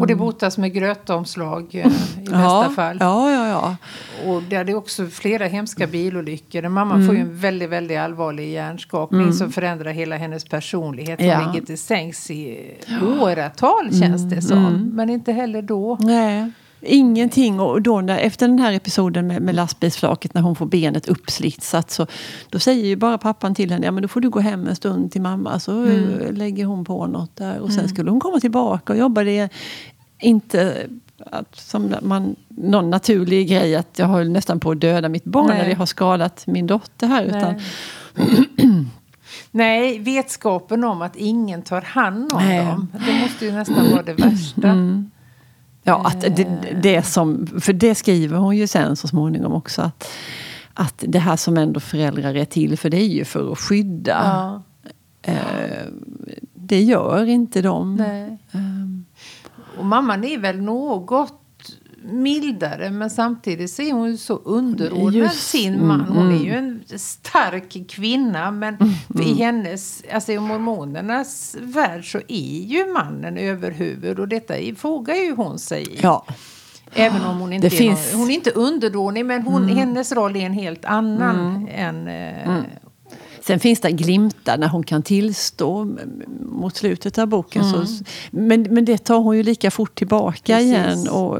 Och 0.00 0.06
det 0.06 0.14
botas 0.14 0.58
med 0.58 0.72
grötomslag 0.72 1.74
eh, 1.74 1.86
i 1.86 2.20
bästa 2.20 2.40
ja, 2.40 2.72
fall. 2.76 2.96
Ja, 3.00 3.30
ja, 3.30 3.48
ja. 3.48 3.76
Och 4.26 4.42
det 4.42 4.56
är 4.56 4.74
också 4.74 5.06
flera 5.06 5.46
hemska 5.46 5.86
bilolyckor. 5.86 6.68
Mamman 6.68 6.96
mm. 6.96 7.06
får 7.06 7.14
ju 7.14 7.20
en 7.20 7.36
väldigt, 7.36 7.70
väldigt 7.70 7.98
allvarlig 7.98 8.52
hjärnskakning 8.52 9.20
mm. 9.20 9.32
som 9.32 9.52
förändrar 9.52 9.90
hela 9.90 10.16
hennes 10.16 10.44
personlighet. 10.44 11.20
Hon 11.20 11.28
ja. 11.28 11.52
ligger 11.52 11.66
till 11.66 11.78
sängs 11.78 12.30
i 12.30 12.70
åratal 13.20 14.00
känns 14.00 14.30
det 14.30 14.42
som. 14.42 14.66
Mm. 14.66 14.90
Men 14.94 15.10
inte 15.10 15.32
heller 15.32 15.62
då. 15.62 15.98
Nej. 16.00 16.50
Ingenting. 16.82 17.60
Och 17.60 17.82
då 17.82 18.00
när, 18.00 18.18
efter 18.18 18.48
den 18.48 18.58
här 18.58 18.72
episoden 18.72 19.26
med, 19.26 19.42
med 19.42 19.54
lastbilsflaket 19.54 20.34
när 20.34 20.42
hon 20.42 20.56
får 20.56 20.66
benet 20.66 21.08
uppslitsat 21.08 21.90
så 21.90 22.06
då 22.48 22.58
säger 22.58 22.86
ju 22.86 22.96
bara 22.96 23.18
pappan 23.18 23.54
till 23.54 23.72
henne 23.72 23.86
ja 23.86 23.92
men 23.92 24.02
då 24.02 24.08
får 24.08 24.20
du 24.20 24.30
gå 24.30 24.40
hem 24.40 24.66
en 24.66 24.76
stund 24.76 25.12
till 25.12 25.22
mamma. 25.22 25.60
Så 25.60 25.72
mm. 25.72 26.34
lägger 26.34 26.64
hon 26.64 26.84
på 26.84 27.06
något 27.06 27.36
där. 27.36 27.58
Och 27.58 27.68
sen 27.68 27.78
mm. 27.78 27.88
skulle 27.88 28.10
hon 28.10 28.20
komma 28.20 28.40
tillbaka 28.40 28.92
och 28.92 28.98
jobba 28.98 29.24
det 29.24 29.48
inte 30.18 30.86
att, 31.26 31.56
som 31.56 31.94
man, 32.02 32.36
någon 32.48 32.90
naturlig 32.90 33.48
grej 33.48 33.76
att 33.76 33.98
jag 33.98 34.06
håller 34.06 34.30
nästan 34.30 34.60
på 34.60 34.70
att 34.70 34.80
döda 34.80 35.08
mitt 35.08 35.24
barn 35.24 35.46
Nej. 35.46 35.62
när 35.62 35.68
jag 35.68 35.76
har 35.76 35.86
skadat 35.86 36.46
min 36.46 36.66
dotter 36.66 37.06
här. 37.06 37.24
Utan, 37.24 37.60
Nej, 39.50 39.98
vetskapen 39.98 40.84
om 40.84 41.02
att 41.02 41.16
ingen 41.16 41.62
tar 41.62 41.80
hand 41.80 42.32
om 42.32 42.42
Nej. 42.42 42.66
dem. 42.66 42.88
Det 43.06 43.22
måste 43.22 43.44
ju 43.44 43.52
nästan 43.52 43.90
vara 43.90 44.02
det 44.02 44.14
värsta. 44.14 44.68
Mm. 44.68 45.10
Ja, 45.90 46.02
att 46.04 46.20
det, 46.20 46.46
det 46.82 47.02
som, 47.02 47.46
för 47.46 47.72
det 47.72 47.94
skriver 47.94 48.36
hon 48.36 48.56
ju 48.56 48.66
sen 48.66 48.96
så 48.96 49.08
småningom 49.08 49.52
också. 49.52 49.82
Att, 49.82 50.08
att 50.74 51.04
det 51.08 51.18
här 51.18 51.36
som 51.36 51.56
ändå 51.56 51.80
föräldrar 51.80 52.34
är 52.34 52.44
till 52.44 52.78
för, 52.78 52.90
det 52.90 52.96
är 52.96 53.08
ju 53.08 53.24
för 53.24 53.52
att 53.52 53.58
skydda. 53.58 54.22
Ja. 54.24 54.62
Eh, 55.32 55.86
det 56.54 56.82
gör 56.82 57.26
inte 57.26 57.62
de. 57.62 57.96
Nej. 57.96 58.38
Um. 58.52 59.04
Och 59.78 59.84
mamman 59.84 60.24
är 60.24 60.38
väl 60.38 60.60
något 60.60 61.39
mildare 62.02 62.90
men 62.90 63.10
samtidigt 63.10 63.70
så 63.70 63.82
är 63.82 63.92
hon 63.92 64.10
ju 64.10 64.16
så 64.16 64.40
underordnad 64.44 65.14
Just, 65.14 65.50
sin 65.50 65.86
man. 65.86 66.00
Hon 66.00 66.26
mm, 66.26 66.40
är 66.40 66.44
ju 66.44 66.54
en 66.54 66.82
stark 66.98 67.88
kvinna 67.88 68.50
men 68.50 68.74
mm, 68.74 69.26
i 69.26 69.34
hennes, 69.34 70.02
alltså 70.12 70.32
i 70.32 70.38
mormonernas 70.38 71.56
värld 71.60 72.12
så 72.12 72.20
är 72.28 72.62
ju 72.64 72.92
mannen 72.92 73.38
överhuvud 73.38 74.18
och 74.18 74.28
detta 74.28 74.54
fogar 74.76 75.14
ju 75.14 75.34
hon 75.34 75.58
sig 75.58 75.82
i. 75.82 75.98
Ja. 76.02 76.26
Även 76.94 77.24
om 77.24 77.38
hon 77.38 77.52
inte 77.52 77.68
det 77.68 77.74
är, 77.74 77.78
finns... 77.78 78.12
hon 78.12 78.30
är 78.30 78.34
inte 78.34 78.50
underdånig 78.50 79.26
men 79.26 79.42
hon, 79.42 79.62
mm. 79.62 79.76
hennes 79.76 80.12
roll 80.12 80.36
är 80.36 80.40
en 80.40 80.52
helt 80.52 80.84
annan 80.84 81.56
mm. 81.56 81.68
än 81.68 82.08
eh, 82.08 82.48
mm. 82.48 82.64
Sen 83.40 83.60
finns 83.60 83.80
det 83.80 83.90
glimtar 83.90 84.58
när 84.58 84.68
hon 84.68 84.82
kan 84.82 85.02
tillstå 85.02 85.96
mot 86.40 86.76
slutet 86.76 87.18
av 87.18 87.26
boken. 87.26 87.62
Mm. 87.62 87.86
Så, 87.86 88.04
men, 88.30 88.62
men 88.62 88.84
det 88.84 88.98
tar 88.98 89.18
hon 89.18 89.36
ju 89.36 89.42
lika 89.42 89.70
fort 89.70 89.94
tillbaka 89.94 90.56
Precis. 90.56 90.66
igen. 90.66 91.08
Och, 91.08 91.38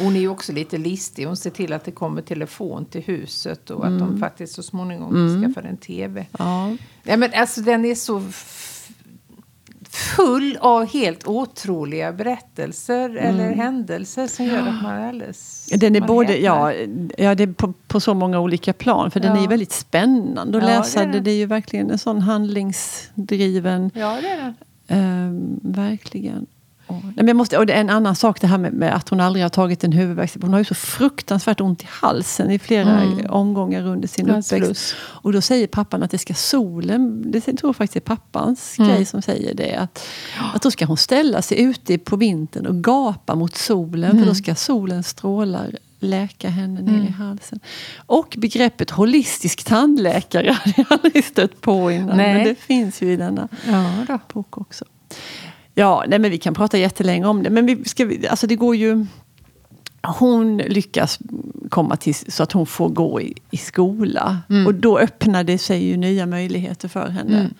hon 0.00 0.16
är 0.16 0.20
ju 0.20 0.28
också 0.28 0.52
lite 0.52 0.78
listig. 0.78 1.26
Hon 1.26 1.36
ser 1.36 1.50
till 1.50 1.72
att 1.72 1.84
det 1.84 1.90
kommer 1.90 2.22
telefon 2.22 2.84
till 2.84 3.02
huset 3.02 3.70
och 3.70 3.86
mm. 3.86 3.94
att 3.94 4.00
de 4.00 4.08
mm. 4.08 4.20
faktiskt 4.20 4.54
så 4.54 4.62
småningom 4.62 5.16
mm. 5.16 5.42
skaffar 5.42 5.68
en 5.68 5.76
tv. 5.76 6.26
Ja. 6.38 6.76
Ja, 7.02 7.16
men 7.16 7.30
alltså, 7.34 7.60
den 7.60 7.84
är 7.84 7.94
så 7.94 8.22
full 9.94 10.58
av 10.60 10.86
helt 10.86 11.26
otroliga 11.26 12.12
berättelser 12.12 13.10
mm. 13.10 13.24
eller 13.24 13.54
händelser 13.54 14.26
som 14.26 14.46
gör 14.46 14.58
att 14.58 14.82
man 14.82 14.94
är 14.94 15.08
alldeles... 15.08 15.66
Den 15.66 15.96
är 15.96 16.00
både, 16.00 16.38
ja, 16.38 16.72
ja, 17.18 17.34
det 17.34 17.42
är 17.42 17.52
på, 17.52 17.72
på, 17.86 18.00
så 18.00 18.14
många 18.14 18.40
olika 18.40 18.72
plan. 18.72 19.10
För 19.10 19.20
ja. 19.20 19.26
den 19.26 19.44
är 19.44 19.48
väldigt 19.48 19.72
spännande 19.72 20.58
att 20.58 20.64
ja, 20.64 20.70
läsa. 20.70 21.00
Det 21.00 21.08
är, 21.08 21.12
det. 21.12 21.20
det 21.20 21.30
är 21.30 21.36
ju 21.36 21.46
verkligen 21.46 21.90
en 21.90 21.98
sån 21.98 22.20
handlingsdriven... 22.20 23.90
Ja, 23.94 24.18
det 24.22 24.28
är 24.28 24.36
det. 24.36 24.54
Um, 24.94 25.60
verkligen. 25.62 26.46
Nej, 26.88 27.26
jag 27.26 27.36
måste, 27.36 27.58
och 27.58 27.70
en 27.70 27.90
annan 27.90 28.16
sak 28.16 28.40
det 28.40 28.46
här 28.46 28.58
med, 28.58 28.72
med 28.72 28.96
att 28.96 29.08
hon 29.08 29.20
aldrig 29.20 29.44
har 29.44 29.48
tagit 29.48 29.84
en 29.84 29.92
huvudvärk. 29.92 30.32
Hon 30.42 30.52
har 30.52 30.58
ju 30.58 30.64
så 30.64 30.74
fruktansvärt 30.74 31.60
ont 31.60 31.82
i 31.82 31.86
halsen 31.88 32.50
i 32.50 32.58
flera 32.58 33.00
mm. 33.00 33.26
omgångar 33.30 33.86
under 33.86 34.08
sin 34.08 34.30
uppväxt. 34.30 34.94
Och 34.96 35.32
då 35.32 35.40
säger 35.40 35.66
pappan 35.66 36.02
att 36.02 36.10
det 36.10 36.18
ska 36.18 36.34
solen, 36.34 37.30
det 37.30 37.40
tror 37.40 37.68
jag 37.68 37.76
faktiskt 37.76 37.96
är 37.96 38.00
pappans 38.00 38.78
mm. 38.78 38.90
grej 38.90 39.04
som 39.04 39.22
säger 39.22 39.54
det. 39.54 39.74
Att, 39.74 40.06
att 40.54 40.62
då 40.62 40.70
ska 40.70 40.84
hon 40.84 40.96
ställa 40.96 41.42
sig 41.42 41.62
ute 41.62 41.98
på 41.98 42.16
vintern 42.16 42.66
och 42.66 42.84
gapa 42.84 43.34
mot 43.34 43.54
solen. 43.56 44.10
Mm. 44.10 44.22
För 44.22 44.28
då 44.28 44.34
ska 44.34 44.54
solens 44.54 45.08
strålar 45.08 45.70
läka 46.00 46.48
henne 46.48 46.82
ner 46.82 46.94
mm. 46.94 47.06
i 47.06 47.10
halsen. 47.10 47.60
Och 47.96 48.34
begreppet 48.38 48.90
holistisk 48.90 49.64
tandläkare 49.64 50.52
hade 50.64 50.74
jag 50.76 50.86
aldrig 50.88 51.24
stött 51.24 51.60
på 51.60 51.90
innan. 51.90 52.16
Nej. 52.16 52.34
Men 52.34 52.44
det 52.44 52.54
finns 52.54 53.02
ju 53.02 53.12
i 53.12 53.16
denna 53.16 53.48
ja, 54.08 54.18
bok 54.32 54.58
också. 54.58 54.84
Ja, 55.74 56.04
nej 56.08 56.18
men 56.18 56.30
vi 56.30 56.38
kan 56.38 56.54
prata 56.54 56.78
jättelänge 56.78 57.26
om 57.26 57.42
det. 57.42 57.50
Men 57.50 57.66
vi 57.66 57.84
ska, 57.84 58.10
alltså 58.30 58.46
det 58.46 58.56
går 58.56 58.76
ju... 58.76 59.06
Hon 60.18 60.56
lyckas 60.56 61.18
komma 61.68 61.96
till 61.96 62.14
så 62.14 62.42
att 62.42 62.52
hon 62.52 62.66
får 62.66 62.88
gå 62.88 63.20
i, 63.20 63.34
i 63.50 63.56
skola. 63.56 64.38
Mm. 64.50 64.66
Och 64.66 64.74
då 64.74 64.98
öppnar 64.98 65.44
det 65.44 65.58
sig 65.58 65.84
ju 65.84 65.96
nya 65.96 66.26
möjligheter 66.26 66.88
för 66.88 67.08
henne. 67.08 67.50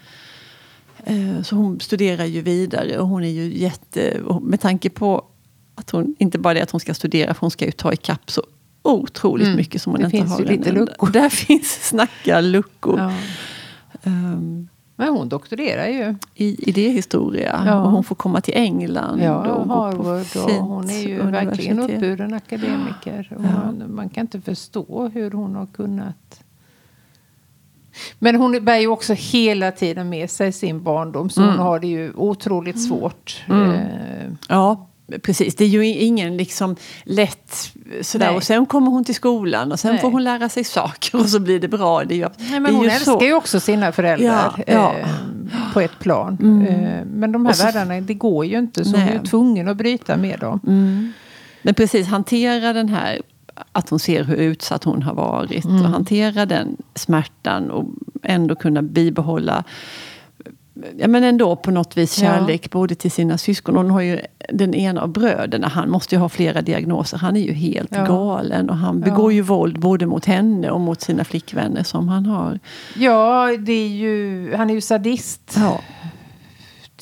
Mm. 1.07 1.37
Eh, 1.37 1.43
så 1.43 1.57
hon 1.57 1.81
studerar 1.81 2.25
ju 2.25 2.41
vidare 2.41 2.99
och 2.99 3.09
hon 3.09 3.25
är 3.25 3.29
ju 3.29 3.59
jätte... 3.59 4.21
Med 4.43 4.61
tanke 4.61 4.91
på 4.91 5.25
att 5.75 5.91
hon, 5.91 6.15
inte 6.19 6.39
bara 6.39 6.55
det 6.55 6.63
att 6.63 6.71
hon 6.71 6.81
ska 6.81 6.95
studera, 6.95 7.35
för 7.35 7.41
hon 7.41 7.51
ska 7.51 7.65
ju 7.65 7.73
ta 7.73 7.93
ikapp 7.93 8.31
så 8.31 8.43
otroligt 8.83 9.47
mm. 9.47 9.57
mycket 9.57 9.83
som 9.83 9.93
hon 9.93 10.01
det 10.01 10.05
inte 10.07 10.17
har. 10.17 10.41
Det 10.41 10.47
finns 10.47 10.51
ju 10.51 10.57
lite 10.57 10.73
luckor. 10.73 11.11
Där 11.11 11.29
finns 11.47 11.89
snacka 11.89 12.41
luckor. 12.41 12.99
Ja. 12.99 13.13
Um, 14.11 14.69
men 14.97 15.09
hon 15.09 15.29
doktorerar 15.29 15.87
ju. 15.87 16.15
I 16.35 16.69
idéhistoria. 16.69 17.63
Ja. 17.67 17.83
Och 17.83 17.91
hon 17.91 18.05
får 18.05 18.15
komma 18.15 18.41
till 18.41 18.55
England. 18.55 19.21
Ja, 19.23 19.53
och 19.53 19.69
Harvard. 19.69 20.45
Och 20.45 20.67
hon 20.67 20.91
är 20.91 21.09
ju 21.09 21.23
verkligen 21.23 21.79
uppburen 21.79 22.35
akademiker. 22.35 23.29
Ja. 23.31 23.39
man, 23.39 23.85
man, 23.95 24.09
kan 24.09 24.21
inte 24.21 24.41
förstå 24.41 25.11
hur 25.15 25.31
hon 25.31 25.55
har 25.55 25.67
kunnat... 25.67 26.41
Men 28.19 28.37
hon 28.37 28.65
bär 28.65 28.79
ju 28.79 28.87
också 28.87 29.15
hela 29.15 29.73
tiden 29.73 30.09
med 30.09 30.31
sig 30.31 30.53
sin 30.53 30.83
barndom. 30.83 31.31
Så 31.31 31.43
mm. 31.43 31.55
hon 31.55 31.67
har 31.67 31.81
det 31.81 31.87
ju 31.87 32.13
otroligt 32.17 32.83
svårt. 32.83 33.45
Mm. 33.49 33.71
Eh. 33.71 34.33
Ja, 34.49 34.87
Precis, 35.23 35.55
det 35.55 35.65
är 35.65 35.69
ju 35.69 35.87
ingen 35.87 36.37
liksom 36.37 36.77
lätt 37.05 37.73
sådär. 38.01 38.27
Nej. 38.27 38.37
Och 38.37 38.43
sen 38.43 38.67
kommer 38.67 38.91
hon 38.91 39.05
till 39.05 39.15
skolan 39.15 39.73
och 39.73 39.81
sen 39.81 39.93
Nej. 39.93 40.01
får 40.01 40.11
hon 40.11 40.25
lära 40.25 40.49
sig 40.49 40.65
saker 40.65 41.21
och 41.21 41.29
så 41.29 41.41
blir 41.41 41.61
det 41.61 41.69
bra. 41.69 42.05
Det 42.05 42.15
är 42.15 42.17
ju, 42.17 42.29
Nej, 42.37 42.61
men 42.61 42.75
hon 42.75 42.85
älskar 42.85 43.19
så. 43.19 43.25
ju 43.25 43.35
också 43.35 43.61
sina 43.61 43.93
föräldrar 43.93 44.65
ja, 44.67 44.75
ja. 44.75 44.95
Eh, 44.99 45.09
på 45.73 45.81
ett 45.81 45.99
plan. 45.99 46.39
Mm. 46.43 46.67
Eh, 46.67 47.05
men 47.05 47.33
de 47.33 47.47
här 47.47 47.53
så, 47.53 47.65
världarna, 47.65 48.01
det 48.01 48.15
går 48.15 48.45
ju 48.45 48.59
inte 48.59 48.85
så 48.85 48.91
Nej. 48.91 49.01
hon 49.01 49.09
är 49.09 49.13
ju 49.13 49.23
tvungen 49.23 49.69
att 49.69 49.77
bryta 49.77 50.17
med 50.17 50.39
dem. 50.41 50.61
Mm. 50.67 51.13
Men 51.63 51.75
precis, 51.75 52.07
hantera 52.07 52.73
den 52.73 52.89
här 52.89 53.21
att 53.73 53.89
hon 53.89 53.99
ser 53.99 54.25
hur 54.25 54.37
utsatt 54.37 54.85
hon 54.85 55.03
har 55.03 55.15
varit 55.15 55.65
mm. 55.65 55.83
och 55.83 55.89
hantera 55.89 56.47
den 56.47 56.77
smärtan 56.95 57.71
och 57.71 57.85
ändå 58.23 58.55
kunna 58.55 58.83
bibehålla 58.83 59.65
ja, 60.97 61.09
men 61.09 61.25
ändå 61.25 61.57
på 61.57 61.71
något 61.71 61.97
vis 61.97 62.13
kärlek 62.13 62.61
ja. 62.65 62.69
både 62.73 62.95
till 62.95 63.11
sina 63.11 63.39
syskon. 63.39 63.77
Hon 63.77 63.91
har 63.91 64.01
ju 64.01 64.21
den 64.49 64.75
ena 64.75 65.03
av 65.03 65.09
bröderna, 65.09 65.69
han 65.69 65.91
måste 65.91 66.15
ju 66.15 66.21
ha 66.21 66.29
flera 66.29 66.63
diagnoser. 66.63 67.19
Han 67.19 67.37
är 67.37 67.41
ju 67.41 67.53
helt 67.53 67.93
ja. 67.97 68.05
galen 68.05 68.71
och 68.71 68.77
han 68.77 69.01
begår 69.01 69.33
ju 69.33 69.41
våld 69.41 69.81
både 69.81 70.07
mot 70.07 70.25
henne 70.25 70.71
och 70.71 70.81
mot 70.81 71.01
sina 71.01 71.25
flickvänner 71.25 71.83
som 71.83 72.09
han 72.09 72.27
har. 72.27 72.59
Ja, 72.97 73.57
det 73.59 73.73
är 73.73 73.89
ju, 73.89 74.55
han 74.57 74.71
är 74.71 74.75
ju 74.75 74.81
sadist. 74.81 75.59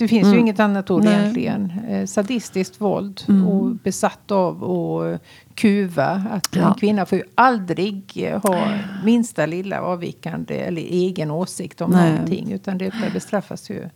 Det 0.03 0.09
finns 0.09 0.25
mm. 0.25 0.35
ju 0.35 0.41
inget 0.41 0.61
annat 0.61 0.91
ord 0.91 1.05
Nej. 1.05 1.15
egentligen. 1.15 1.73
Eh, 1.89 2.07
sadistiskt 2.07 2.81
våld 2.81 3.23
mm. 3.29 3.49
och 3.49 3.75
besatt 3.75 4.31
av 4.31 4.65
att 4.65 5.23
kuva. 5.55 6.25
Att 6.31 6.49
ja. 6.57 6.69
en 6.69 6.75
kvinna 6.75 7.07
får 7.07 7.19
ju 7.19 7.25
aldrig 7.35 8.29
ha 8.43 8.73
minsta 9.05 9.47
lilla 9.47 9.81
avvikande 9.81 10.59
eller 10.59 10.83
egen 10.83 11.31
åsikt 11.31 11.81
om 11.81 11.91
Nej. 11.91 12.13
någonting. 12.13 12.53
Utan 12.53 12.79
det 12.79 12.93
bestraffas 13.13 13.71
ju 13.71 13.89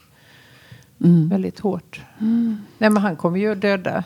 mm. 1.05 1.29
väldigt 1.29 1.61
hårt. 1.61 2.01
Mm. 2.21 2.59
Nej 2.79 2.91
men 2.91 3.03
han 3.03 3.17
kommer 3.17 3.39
ju 3.39 3.53
att 3.53 3.61
döda 3.61 4.05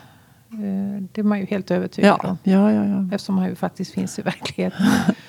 Eh, 0.52 1.02
det 1.12 1.20
är 1.20 1.22
man 1.22 1.40
ju 1.40 1.46
helt 1.46 1.70
övertygad 1.70 2.18
Ja, 2.22 2.28
om. 2.30 2.38
ja, 2.42 2.72
ja. 2.72 2.84
ja. 2.84 3.04
Eftersom 3.12 3.38
han 3.38 3.48
ju 3.48 3.54
faktiskt 3.54 3.92
finns 3.92 4.18
i 4.18 4.22
verkligheten. 4.22 4.86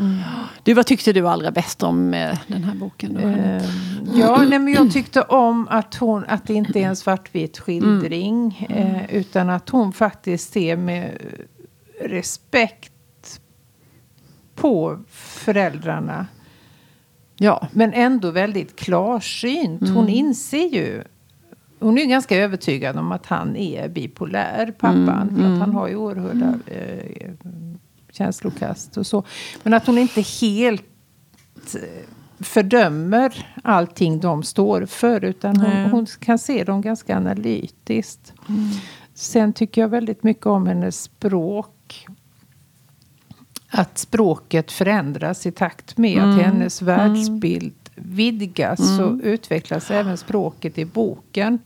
Mm. 0.00 0.18
Du, 0.62 0.74
vad 0.74 0.86
tyckte 0.86 1.12
du 1.12 1.28
allra 1.28 1.50
bäst 1.50 1.82
om 1.82 2.10
med 2.10 2.38
den 2.46 2.64
här 2.64 2.74
boken? 2.74 3.16
Eh, 3.16 3.64
ja, 4.14 4.44
nej, 4.48 4.58
men 4.58 4.72
jag 4.72 4.92
tyckte 4.92 5.22
om 5.22 5.68
att, 5.70 5.94
hon, 5.94 6.24
att 6.28 6.46
det 6.46 6.54
inte 6.54 6.80
är 6.80 6.86
en 6.86 6.96
svartvit 6.96 7.58
skildring. 7.58 8.66
Eh, 8.70 9.14
utan 9.14 9.50
att 9.50 9.68
hon 9.68 9.92
faktiskt 9.92 10.52
ser 10.52 10.76
med 10.76 11.18
respekt 12.00 12.92
på 14.54 14.98
föräldrarna. 15.10 16.26
ja. 17.36 17.68
Men 17.72 17.92
ändå 17.92 18.30
väldigt 18.30 18.76
klarsynt. 18.76 19.88
Hon 19.88 20.08
inser 20.08 20.68
ju 20.68 21.02
hon 21.82 21.98
är 21.98 22.02
ju 22.02 22.08
ganska 22.08 22.36
övertygad 22.36 22.96
om 22.96 23.12
att 23.12 23.26
han 23.26 23.56
är 23.56 23.88
bipolär, 23.88 24.74
pappan. 24.78 25.36
för 25.36 25.52
att 25.52 25.58
han 25.58 25.74
har 25.74 25.88
ju 25.88 25.96
oerhörda 25.96 26.54
eh, 26.66 27.30
känslokast 28.12 28.96
och 28.96 29.06
så. 29.06 29.24
Men 29.62 29.74
att 29.74 29.86
hon 29.86 29.98
inte 29.98 30.20
helt 30.20 30.84
eh, 31.74 31.80
fördömer 32.40 33.46
allting 33.62 34.20
de 34.20 34.42
står 34.42 34.86
för. 34.86 35.24
Utan 35.24 35.56
hon, 35.56 35.90
hon 35.90 36.06
kan 36.06 36.38
se 36.38 36.64
dem 36.64 36.80
ganska 36.82 37.16
analytiskt. 37.16 38.32
Sen 39.14 39.52
tycker 39.52 39.80
jag 39.80 39.88
väldigt 39.88 40.22
mycket 40.22 40.46
om 40.46 40.66
hennes 40.66 41.02
språk. 41.02 42.06
Att 43.68 43.98
språket 43.98 44.72
förändras 44.72 45.46
i 45.46 45.52
takt 45.52 45.98
med 45.98 46.22
att 46.22 46.42
hennes 46.42 46.82
världsbild 46.82 47.74
vidgas. 47.94 48.96
Så 48.96 49.20
utvecklas 49.22 49.90
även 49.90 50.16
språket 50.16 50.78
i 50.78 50.84
boken. 50.84 51.58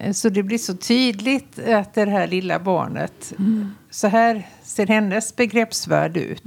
Eh, 0.00 0.12
Så 0.12 0.28
det 0.28 0.42
blir 0.42 0.58
så 0.58 0.74
tydligt 0.74 1.58
att 1.58 1.94
det 1.94 2.10
här 2.10 2.26
lilla 2.26 2.58
barnet, 2.58 3.32
så 3.90 4.08
här 4.08 4.46
ser 4.62 4.86
hennes 4.86 5.36
begreppsvärld 5.36 6.16
ut. 6.16 6.42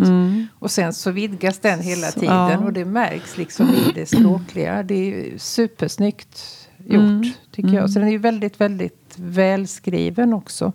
Och 0.59 0.71
sen 0.71 0.93
så 0.93 1.11
vidgas 1.11 1.59
den 1.59 1.79
hela 1.79 2.07
Så, 2.07 2.19
tiden 2.19 2.35
ja. 2.35 2.57
och 2.57 2.73
det 2.73 2.85
märks 2.85 3.37
liksom 3.37 3.69
i 3.69 3.91
det 3.95 4.05
språkliga. 4.05 4.83
Det 4.83 4.95
är 4.95 5.37
supersnyggt 5.37 6.67
gjort, 6.87 7.27
tycker 7.51 7.73
jag. 7.73 7.89
Så 7.89 7.99
den 7.99 8.07
är 8.07 8.11
ju 8.11 8.17
väldigt, 8.17 8.61
väldigt 8.61 9.15
välskriven 9.15 10.33
också. 10.33 10.73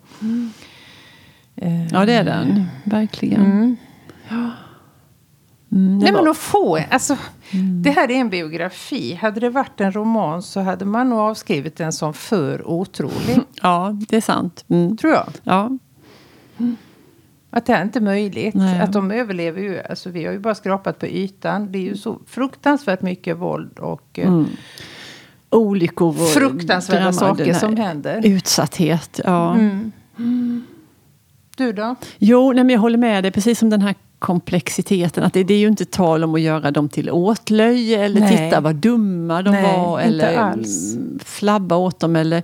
Eh, 1.57 1.87
ja, 1.87 2.07
det 2.07 2.13
är 2.13 2.25
den. 2.25 2.65
Verkligen. 2.85 3.77
Mm. 5.77 5.89
Mm, 5.89 5.99
Nej 5.99 6.13
var- 6.13 6.23
men 6.23 6.31
att 6.31 6.37
få, 6.37 6.79
alltså, 6.91 7.17
det 7.83 7.91
här 7.91 8.11
är 8.11 8.15
en 8.15 8.31
biografi. 8.31 9.15
Hade 9.15 9.41
det 9.41 9.51
varit 9.51 9.81
en 9.81 9.93
roman 9.93 10.43
så 10.43 10.61
hade 10.61 10.85
man 10.85 11.09
nog 11.11 11.19
avskrivit 11.19 11.77
den 11.77 11.93
som 11.93 12.15
för 12.15 12.69
otrolig. 12.69 13.39
Ja, 13.63 13.97
det 14.09 14.17
är 14.17 14.21
sant. 14.21 14.65
Mm. 14.69 14.97
tror 14.97 15.13
jag. 15.13 15.29
Ja. 15.43 15.71
Att 17.51 17.67
det 17.67 17.73
är 17.73 17.83
inte 17.83 18.01
möjligt. 18.01 18.55
Nej. 18.55 18.81
Att 18.81 18.93
de 18.93 19.11
överlever 19.11 19.61
ju. 19.63 19.81
Alltså, 19.91 20.11
vi 20.11 20.25
har 20.25 20.33
ju 20.33 20.39
bara 20.39 20.55
skrapat 20.55 20.99
på 20.99 21.07
ytan. 21.07 21.73
Det 21.73 21.79
är 21.79 21.83
ju 21.83 21.97
så 21.97 22.19
fruktansvärt 22.27 23.03
mycket 23.03 23.37
våld 23.37 23.79
och 23.79 24.19
eh, 24.19 24.29
Mm. 24.29 24.47
Olyckor 25.51 26.09
och 26.09 26.29
fruktansvärda 26.29 27.13
saker 27.13 27.45
här 27.45 27.53
som 27.61 27.77
händer. 27.77 28.27
Utsatthet, 28.27 29.21
ja. 29.25 29.55
Mm. 29.55 29.93
Du 31.57 31.73
då? 31.73 31.95
Jo, 32.19 32.53
nej, 32.53 32.65
men 32.65 32.71
jag 32.75 32.81
håller 32.81 32.99
med 32.99 33.25
dig. 33.25 33.31
Precis 33.33 33.59
som 33.59 33.71
den 33.71 33.81
här 33.83 33.95
komplexiteten. 34.27 35.25
Att 35.25 35.33
det, 35.33 35.45
det 35.45 35.55
är 35.55 35.59
ju 35.59 35.69
inte 35.69 35.85
tal 35.85 36.25
om 36.25 36.35
att 36.35 36.41
göra 36.41 36.71
dem 36.71 36.89
till 36.89 37.11
åtlöje 37.11 38.05
eller 38.05 38.21
Nej. 38.21 38.37
titta 38.37 38.61
vad 38.61 38.77
dumma 38.77 39.43
de 39.43 39.51
Nej, 39.51 39.63
var. 39.63 40.01
Eller 40.01 40.59
flabba 41.25 41.77
åt 41.77 42.01
dem. 42.01 42.17
Eller, 42.17 42.43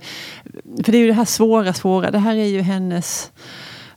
för 0.83 0.91
det 0.91 0.97
är 0.97 0.99
ju 0.99 1.07
det 1.07 1.13
här 1.13 1.25
svåra, 1.25 1.73
svåra. 1.73 2.11
Det 2.11 2.19
här 2.19 2.35
är 2.35 2.45
ju 2.45 2.61
hennes 2.61 3.31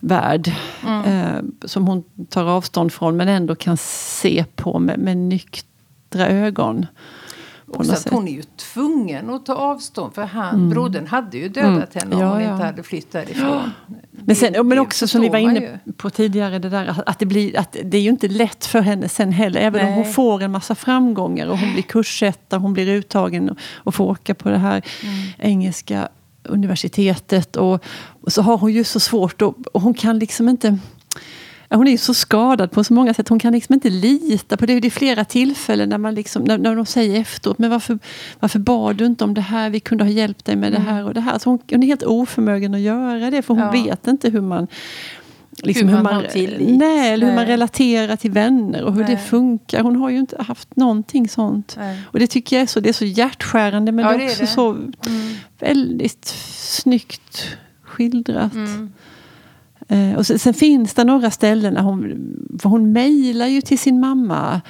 värld. 0.00 0.52
Mm. 0.87 1.05
Eh, 1.05 1.43
som 1.64 1.87
hon 1.87 2.05
tar 2.28 2.45
avstånd 2.45 2.93
från 2.93 3.16
men 3.16 3.28
ändå 3.28 3.55
kan 3.55 3.77
se 3.77 4.44
på 4.55 4.79
med, 4.79 4.99
med 4.99 5.16
nyktra 5.16 6.27
ögon. 6.29 6.87
På 7.77 7.83
något 7.83 7.99
sätt. 7.99 8.12
hon 8.12 8.29
är 8.29 8.33
ju 8.33 8.43
tvungen 8.43 9.31
att 9.31 9.47
ta 9.47 9.55
avstånd. 9.55 10.15
För 10.15 10.23
han, 10.25 10.71
brodern 10.71 11.07
hade 11.07 11.37
ju 11.39 11.49
dödat 11.49 11.95
henne 11.95 12.15
om 12.17 12.21
Ja, 12.23 12.33
hon 12.33 12.43
ja. 12.43 12.53
inte 12.53 12.65
hade 12.67 12.83
flytt 12.83 13.12
därifrån. 13.12 13.71
Men, 14.11 14.37
sen, 14.37 14.53
Det- 14.53 14.62
men 14.62 14.79
också 14.79 15.09
som 15.09 15.21
vi 15.21 15.29
var 15.29 15.39
inne 15.39 15.81
på 15.97 16.11
tidigare, 16.11 16.59
det 16.59 16.69
där 16.69 17.03
att 17.07 17.19
det, 17.19 17.27
blir, 17.27 17.59
att 17.59 17.77
det 17.85 17.97
är 17.97 18.01
ju 18.03 18.11
inte 18.11 18.29
lätt 18.29 18.67
för 18.67 18.81
henne 18.81 19.09
sen 19.09 19.33
heller. 19.33 19.61
Även 19.61 19.81
om 19.81 19.87
Nej. 19.87 19.95
hon 20.05 20.12
får 20.12 20.43
en 20.43 20.53
massa 20.53 20.75
framgångar 20.75 21.47
och 21.47 21.59
hon 21.59 21.73
blir 21.73 21.83
kursetta, 21.83 22.59
hon 22.59 22.73
blir 22.73 22.89
uttagen 22.89 23.51
och, 23.51 23.57
och 23.75 23.95
får 23.95 24.05
åka 24.05 24.35
på 24.35 24.49
det 24.49 24.59
här 24.59 24.83
Mm. 25.03 25.15
engelska 25.39 26.09
universitetet. 26.71 27.57
Och, 27.57 27.85
och 28.23 28.33
så 28.33 28.43
har 28.43 28.59
hon 28.59 28.73
ju 28.73 28.85
så 28.85 29.01
svårt 29.01 29.43
och, 29.43 29.55
och 29.73 29.81
hon 29.83 29.95
kan 29.95 30.19
liksom 30.19 30.49
inte 30.49 30.79
Hon 31.70 31.87
är 31.87 31.90
ju 31.90 31.98
så 31.98 32.14
skadad 32.14 32.70
på 32.70 32.85
så 32.85 32.94
många 32.94 33.14
sätt. 33.14 33.29
Hon 33.29 33.38
kan 33.38 33.52
liksom 33.52 33.74
inte 33.74 33.90
lita 33.90 34.57
på 34.57 34.66
det. 34.66 34.81
Det 34.81 34.88
är 34.88 34.90
flera 34.90 35.24
tillfällen 35.24 35.88
när, 35.88 35.98
man 35.98 36.14
liksom, 36.14 36.44
när, 36.44 36.59
när 36.59 36.76
de 36.76 36.87
säger 36.87 37.20
efteråt, 37.20 37.59
men 37.59 37.70
varför, 37.70 37.98
varför 38.40 38.59
bad 38.59 38.96
du 38.96 39.07
inte 39.07 39.24
om 39.24 39.35
det 39.35 39.40
här? 39.40 39.70
Vi 39.70 39.81
kunde 39.81 40.05
ha 40.05 40.11
hjälpt 40.11 40.44
dig 40.44 40.57
med 40.57 40.72
det 40.72 40.81
här 40.81 41.05
och 41.05 41.14
det 41.14 41.20
här. 41.20 41.38
Så 41.38 41.50
hon, 41.50 41.59
hon 41.70 41.83
är 41.83 41.87
helt 41.87 42.02
oförmögen 42.02 42.74
att 42.74 42.81
göra 42.81 43.31
det, 43.31 43.42
för 43.42 43.55
hon 43.55 43.62
Ja. 43.62 43.70
vet 43.70 44.07
inte 44.07 44.31
hur 44.31 44.40
man 44.40 44.66
Liksom 45.62 45.88
Hur 45.88 46.02
man 46.02 46.14
har 46.14 46.22
tillit. 46.22 46.79
Nej, 46.79 47.12
eller 47.12 47.26
hur 47.26 47.35
man 47.35 47.44
Nej. 47.44 47.52
relaterar 47.52 48.16
till 48.16 48.31
vänner 48.31 48.83
och 48.85 48.92
hur 48.94 49.05
det 49.05 49.12
Nej. 49.14 49.22
funkar. 49.26 49.83
Hon 49.83 49.96
har 49.96 50.11
ju 50.11 50.18
inte 50.18 50.42
haft 50.42 50.76
någonting 50.76 51.29
sånt. 51.29 51.74
Nej. 51.79 52.00
Och 52.11 52.18
det 52.18 52.26
tycker 52.26 52.57
jag 52.57 52.62
är 52.62 52.66
så, 52.66 52.81
det 52.81 52.88
är 52.88 52.92
så 52.92 53.05
hjärtskärande 53.05 53.92
men 53.92 54.05
Ja, 54.05 54.11
det 54.12 54.18
det 54.18 54.24
är 54.24 54.29
också 54.31 54.40
det. 54.40 54.46
så 54.46 54.70
Mm. 54.72 55.35
väldigt 55.59 56.24
snyggt 56.55 57.57
skildrat. 57.83 58.55
Mm. 58.55 58.92
Eh, 59.88 60.14
och 60.16 60.27
sen, 60.27 60.38
sen 60.38 60.55
finns 60.55 60.94
det 60.94 61.05
några 61.05 61.31
ställen 61.31 61.75
när 61.75 61.83
hon, 61.83 62.03
för 62.62 62.68
hon 62.68 62.92
mejlar 62.92 63.46
ju 63.46 63.61
till 63.61 63.79
sin 63.79 64.01
mamma. 64.01 64.61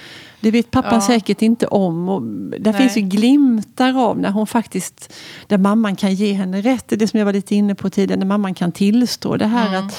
Det 0.40 0.50
vet 0.50 0.70
pappan 0.70 0.94
Ja. 0.94 1.00
säkert 1.00 1.42
inte 1.42 1.66
om. 1.66 2.08
Och 2.08 2.22
där 2.60 2.72
Nej. 2.72 2.74
finns 2.74 2.96
ju 2.96 3.00
glimtar 3.00 3.98
av 4.10 4.18
när 4.18 4.30
hon 4.30 4.46
faktiskt, 4.46 5.12
där 5.46 5.58
mamman 5.58 5.96
kan 5.96 6.14
ge 6.14 6.32
henne 6.32 6.60
rätt. 6.60 6.88
Det 6.88 6.94
är 6.94 6.98
det 6.98 7.08
som 7.08 7.18
jag 7.18 7.24
var 7.24 7.32
lite 7.32 7.54
inne 7.54 7.74
på 7.74 7.90
tidigare, 7.90 8.18
när 8.18 8.26
mamman 8.26 8.54
kan 8.54 8.72
tillstå 8.72 9.36
det 9.36 9.46
här 9.46 9.68
Mm. 9.68 9.86
att 9.86 9.94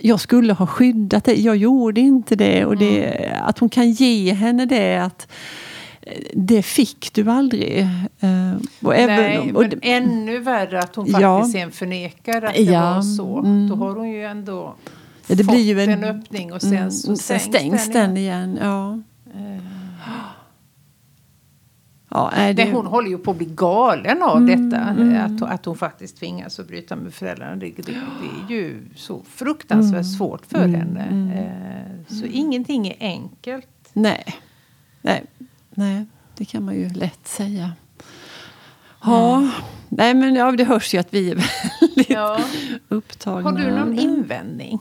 jag 0.00 0.20
skulle 0.20 0.52
ha 0.52 0.66
skyddat 0.66 1.24
dig, 1.24 1.40
jag 1.44 1.56
gjorde 1.56 2.00
inte 2.00 2.36
det. 2.36 2.64
Och 2.64 2.76
det, 2.76 3.04
Mm. 3.04 3.42
Att 3.44 3.58
hon 3.58 3.68
kan 3.68 3.90
ge 3.90 4.32
henne 4.32 4.66
det 4.66 4.96
att 4.96 5.28
det 6.34 6.62
fick 6.62 7.12
du 7.14 7.30
aldrig. 7.30 7.78
Eh, 8.20 8.56
och 8.82 8.96
även, 8.96 9.16
Nej, 9.16 9.52
och, 9.54 9.62
men 9.62 9.78
ännu 9.82 10.38
värre 10.38 10.78
att 10.80 10.96
hon 10.96 11.06
Ja. 11.08 11.38
faktiskt 11.38 11.52
sen 11.58 11.70
förnekar 11.70 12.42
att 12.42 12.54
det 12.54 12.62
Ja, 12.62 12.94
var 12.94 13.02
så. 13.02 13.38
mm. 13.38 13.68
Då 13.68 13.74
har 13.76 13.94
hon 13.94 14.08
ju 14.10 14.24
ändå 14.24 14.74
Ja, 15.26 15.34
det 15.34 15.44
fått 15.44 15.54
blir 15.54 15.64
ju 15.64 15.80
en- 15.80 15.90
en, 15.90 16.04
öppning 16.04 16.52
och 16.52 16.60
sen 16.62 16.72
Mm, 16.76 16.90
så 16.90 17.16
stängs, 17.16 17.42
stängs 17.42 17.92
den 17.92 18.16
igen. 18.16 18.58
Ja. 18.62 18.98
Ja, 22.08 22.32
nej, 22.36 22.54
det, 22.54 22.64
Det, 22.64 22.72
hon 22.72 22.86
håller 22.86 23.08
ju 23.08 23.18
på 23.18 23.30
att 23.30 23.36
bli 23.36 23.46
galen 23.46 24.22
av 24.22 24.36
Mm, 24.36 24.70
detta. 24.70 24.82
Att, 25.24 25.42
att 25.54 25.64
hon 25.64 25.76
faktiskt 25.76 26.16
tvingas 26.16 26.58
att 26.60 26.68
bryta 26.68 26.96
med 26.96 27.14
föräldrarna. 27.14 27.56
Det, 27.56 27.66
det, 27.76 27.82
det 27.82 28.54
är 28.54 28.56
ju 28.56 28.80
så 28.96 29.22
fruktansvärt 29.28 29.92
Mm. 29.92 30.04
svårt 30.04 30.46
för 30.46 30.68
henne. 30.68 31.06
Eh, 31.36 32.14
så 32.18 32.26
ingenting 32.26 32.86
är 32.88 32.96
enkelt. 33.00 33.66
nej. 33.92 34.24
nej. 35.02 35.24
Nej, 35.74 36.04
det 36.36 36.44
kan 36.44 36.64
man 36.64 36.74
ju 36.74 36.88
lätt 36.88 37.28
säga. 37.28 37.72
Ja, 39.04 39.48
nej 39.88 40.14
men 40.14 40.34
ja, 40.34 40.52
det 40.52 40.64
hörs 40.64 40.94
ju 40.94 40.98
att 40.98 41.14
vi 41.14 41.30
är 41.30 41.34
väldigt 41.80 42.10
Ja. 42.10 42.40
upptagna. 42.88 43.50
Har 43.50 43.58
du 43.58 43.70
någon 43.70 43.98
invändning? 43.98 44.78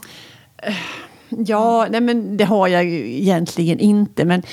Ja, 1.30 1.88
nej 1.89 2.01
men 2.01 2.38
det 2.38 2.43
har 2.43 2.67
jag 2.67 2.84
ju 2.86 3.21
egentligen 3.21 3.80
inte. 3.80 4.25
Men, 4.25 4.43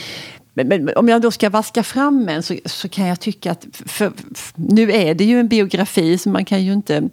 men, 0.54 0.68
men 0.68 0.90
om 0.96 1.08
jag 1.08 1.22
då 1.22 1.30
ska 1.30 1.50
vaska 1.50 1.82
fram 1.82 2.28
en 2.28 2.42
så, 2.42 2.56
så 2.64 2.88
kan 2.88 3.06
jag 3.06 3.20
tycka 3.20 3.50
att... 3.52 3.66
För, 3.72 4.12
för, 4.34 4.52
nu 4.54 4.92
är 4.92 5.14
det 5.14 5.24
ju 5.24 5.40
en 5.40 5.48
biografi 5.48 6.18
så 6.18 6.28
man 6.30 6.44
kan 6.44 6.64
ju 6.64 6.72
inte... 6.72 7.08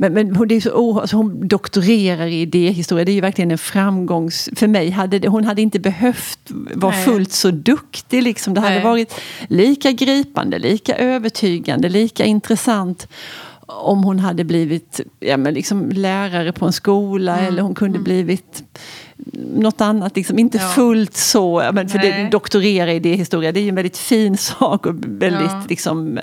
Men, 0.00 0.12
men 0.12 0.36
hon, 0.36 0.50
är 0.50 0.60
så, 0.60 0.70
oh, 0.70 0.98
alltså 0.98 1.16
hon 1.16 1.48
doktorerar 1.48 2.26
i 2.26 2.40
idéhistoria. 2.40 3.04
Det 3.04 3.12
är 3.12 3.14
ju 3.14 3.20
verkligen 3.20 3.50
en 3.50 3.58
framgångs... 3.58 4.48
För 4.56 4.66
mig 4.66 4.90
hade 4.90 5.28
hon 5.28 5.44
hade 5.44 5.62
inte 5.62 5.78
behövt 5.78 6.38
vara 6.74 6.92
Nej. 6.92 7.04
fullt 7.04 7.32
så 7.32 7.50
duktig. 7.50 8.22
Liksom. 8.22 8.54
Det 8.54 8.60
hade 8.60 8.74
Nej. 8.74 8.84
varit 8.84 9.14
lika 9.48 9.92
gripande, 9.92 10.58
lika 10.58 10.96
övertygande, 10.96 11.88
lika 11.88 12.24
intressant 12.24 13.08
om 13.66 14.04
hon 14.04 14.18
hade 14.18 14.44
blivit 14.44 15.00
ja, 15.20 15.36
men 15.36 15.54
liksom 15.54 15.88
lärare 15.90 16.52
på 16.52 16.66
en 16.66 16.72
skola 16.72 17.38
Mm. 17.38 17.46
eller 17.46 17.62
hon 17.62 17.74
kunde 17.74 17.98
blivit 17.98 18.62
något 19.56 19.80
annat. 19.80 20.16
Liksom, 20.16 20.38
inte 20.38 20.58
Ja. 20.58 20.68
fullt 20.68 21.16
så, 21.16 21.70
men 21.72 21.88
för 21.88 21.98
det, 21.98 22.28
doktorera 22.30 22.92
i 22.92 22.96
idéhistoria 22.96 23.52
det 23.52 23.60
är 23.60 23.62
ju 23.62 23.68
en 23.68 23.74
väldigt 23.74 23.98
fin 23.98 24.36
sak 24.36 24.86
och 24.86 24.94
väldigt 25.06 25.50
Ja. 25.50 25.64
liksom, 25.68 26.18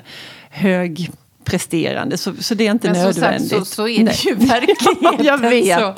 högpresterande. 1.48 2.18
Så, 2.18 2.32
så 2.34 2.54
det 2.54 2.66
är 2.66 2.70
inte 2.70 2.90
Men 2.90 3.02
som 3.02 3.14
sagt 3.14 3.20
nödvändigt. 3.20 3.50
så, 3.50 3.64
så 3.64 3.88
är 3.88 3.98
det 3.98 4.04
Nej. 4.04 4.14
ju 4.26 4.34
verkligheten. 4.46 5.26
Jag 5.26 5.38
vet. 5.38 5.80
Så. 5.80 5.94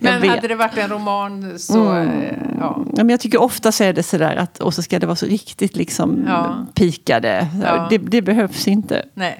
Men 0.00 0.20
vet. 0.20 0.30
hade 0.30 0.48
det 0.48 0.54
varit 0.54 0.78
en 0.78 0.88
roman 0.90 1.58
så... 1.58 1.90
Mm. 1.90 2.22
eh, 2.22 2.32
Ja. 2.58 2.84
Ja, 2.86 3.04
men 3.04 3.08
jag 3.08 3.20
tycker 3.20 3.40
ofta 3.40 3.72
så 3.72 3.84
är 3.84 3.92
det 3.92 4.02
sådär 4.02 4.36
att 4.36 4.60
och 4.60 4.74
så 4.74 4.82
ska 4.82 4.98
det 4.98 5.06
vara 5.06 5.16
så 5.16 5.26
riktigt 5.26 5.76
liksom 5.76 6.24
Ja. 6.26 6.66
pikade. 6.74 7.46
Ja. 7.62 7.86
Det, 7.90 7.98
det 7.98 8.22
behövs 8.22 8.68
inte. 8.68 9.06
Nej. 9.14 9.38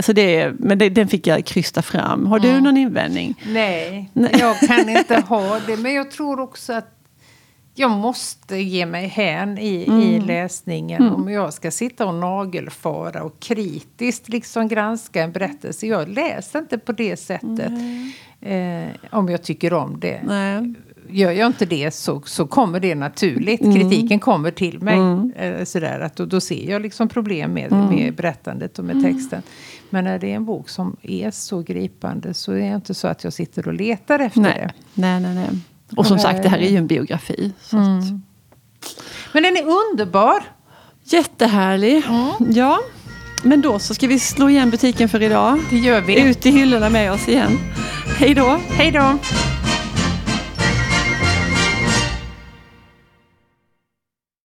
Så 0.00 0.12
det, 0.12 0.52
men 0.58 0.78
det, 0.78 0.88
den 0.88 1.08
fick 1.08 1.26
jag 1.26 1.44
krysta 1.44 1.82
fram. 1.82 2.26
Har 2.26 2.38
du 2.38 2.48
mm. 2.48 2.64
någon 2.64 2.76
invändning? 2.76 3.34
Nej, 3.46 4.10
jag 4.14 4.58
kan 4.60 4.88
inte 4.88 5.20
ha 5.28 5.60
det. 5.66 5.76
Men 5.76 5.94
jag 5.94 6.10
tror 6.10 6.40
också 6.40 6.72
att 6.72 6.99
jag 7.74 7.90
måste 7.90 8.56
ge 8.56 8.86
mig 8.86 9.06
hän 9.06 9.58
i, 9.58 9.84
mm. 9.88 10.00
i 10.00 10.20
läsningen 10.20 11.02
mm. 11.02 11.14
om 11.14 11.28
jag 11.28 11.52
ska 11.52 11.70
sitta 11.70 12.06
och 12.06 12.14
nagelfara 12.14 13.22
och 13.22 13.40
kritiskt 13.40 14.28
liksom 14.28 14.68
granska 14.68 15.22
en 15.22 15.32
berättelse. 15.32 15.86
Jag 15.86 16.08
läser 16.08 16.58
inte 16.58 16.78
på 16.78 16.92
det 16.92 17.16
sättet 17.16 17.72
eh, 18.40 18.88
om 19.10 19.28
jag 19.28 19.42
tycker 19.42 19.72
om 19.72 20.00
det. 20.00 20.20
Nej. 20.24 20.74
Gör 21.12 21.30
jag 21.30 21.46
inte 21.46 21.66
det 21.66 21.90
så, 21.90 22.22
så 22.24 22.46
kommer 22.46 22.80
det 22.80 22.94
naturligt. 22.94 23.60
Mm. 23.60 23.74
Kritiken 23.74 24.18
kommer 24.18 24.50
till 24.50 24.80
mig. 24.80 24.94
Mm. 24.94 25.32
Eh, 25.36 25.64
sådär, 25.64 26.00
att 26.00 26.16
då, 26.16 26.26
då 26.26 26.40
ser 26.40 26.70
jag 26.70 26.82
liksom 26.82 27.08
problem 27.08 27.52
med, 27.52 27.72
mm. 27.72 27.86
med 27.88 28.14
berättandet 28.14 28.78
och 28.78 28.84
med 28.84 28.96
mm. 28.96 29.14
texten. 29.14 29.42
Men 29.90 30.04
när 30.04 30.18
det 30.18 30.32
är 30.32 30.36
en 30.36 30.44
bok 30.44 30.68
som 30.68 30.96
är 31.02 31.30
så 31.30 31.62
gripande 31.62 32.34
så 32.34 32.52
är 32.52 32.70
det 32.70 32.74
inte 32.74 32.94
så 32.94 33.08
att 33.08 33.24
jag 33.24 33.32
sitter 33.32 33.68
och 33.68 33.74
letar 33.74 34.18
efter 34.18 34.40
nej. 34.40 34.54
det. 34.54 34.72
Nej, 34.94 35.20
nej, 35.20 35.34
nej. 35.34 35.48
Och 35.96 36.06
som 36.06 36.18
sagt, 36.18 36.42
det 36.42 36.48
här 36.48 36.58
är 36.58 36.70
ju 36.70 36.76
en 36.76 36.86
biografi. 36.86 37.52
Mm. 37.72 38.22
Men 39.32 39.42
den 39.42 39.56
är 39.56 39.62
underbar! 39.62 40.42
Jättehärlig. 41.04 42.04
Mm. 42.08 42.52
Ja. 42.52 42.78
Men 43.42 43.60
då 43.60 43.78
så 43.78 43.94
ska 43.94 44.06
vi 44.06 44.18
slå 44.18 44.48
igen 44.48 44.70
butiken 44.70 45.08
för 45.08 45.22
idag. 45.22 45.60
Det 45.70 45.78
gör 45.78 46.00
vi. 46.00 46.20
Ut 46.20 46.46
i 46.46 46.50
hyllorna 46.50 46.90
med 46.90 47.12
oss 47.12 47.28
igen. 47.28 47.58
Hej 48.18 48.34
då! 48.34 48.60
Hej 48.68 48.90
då! 48.90 49.18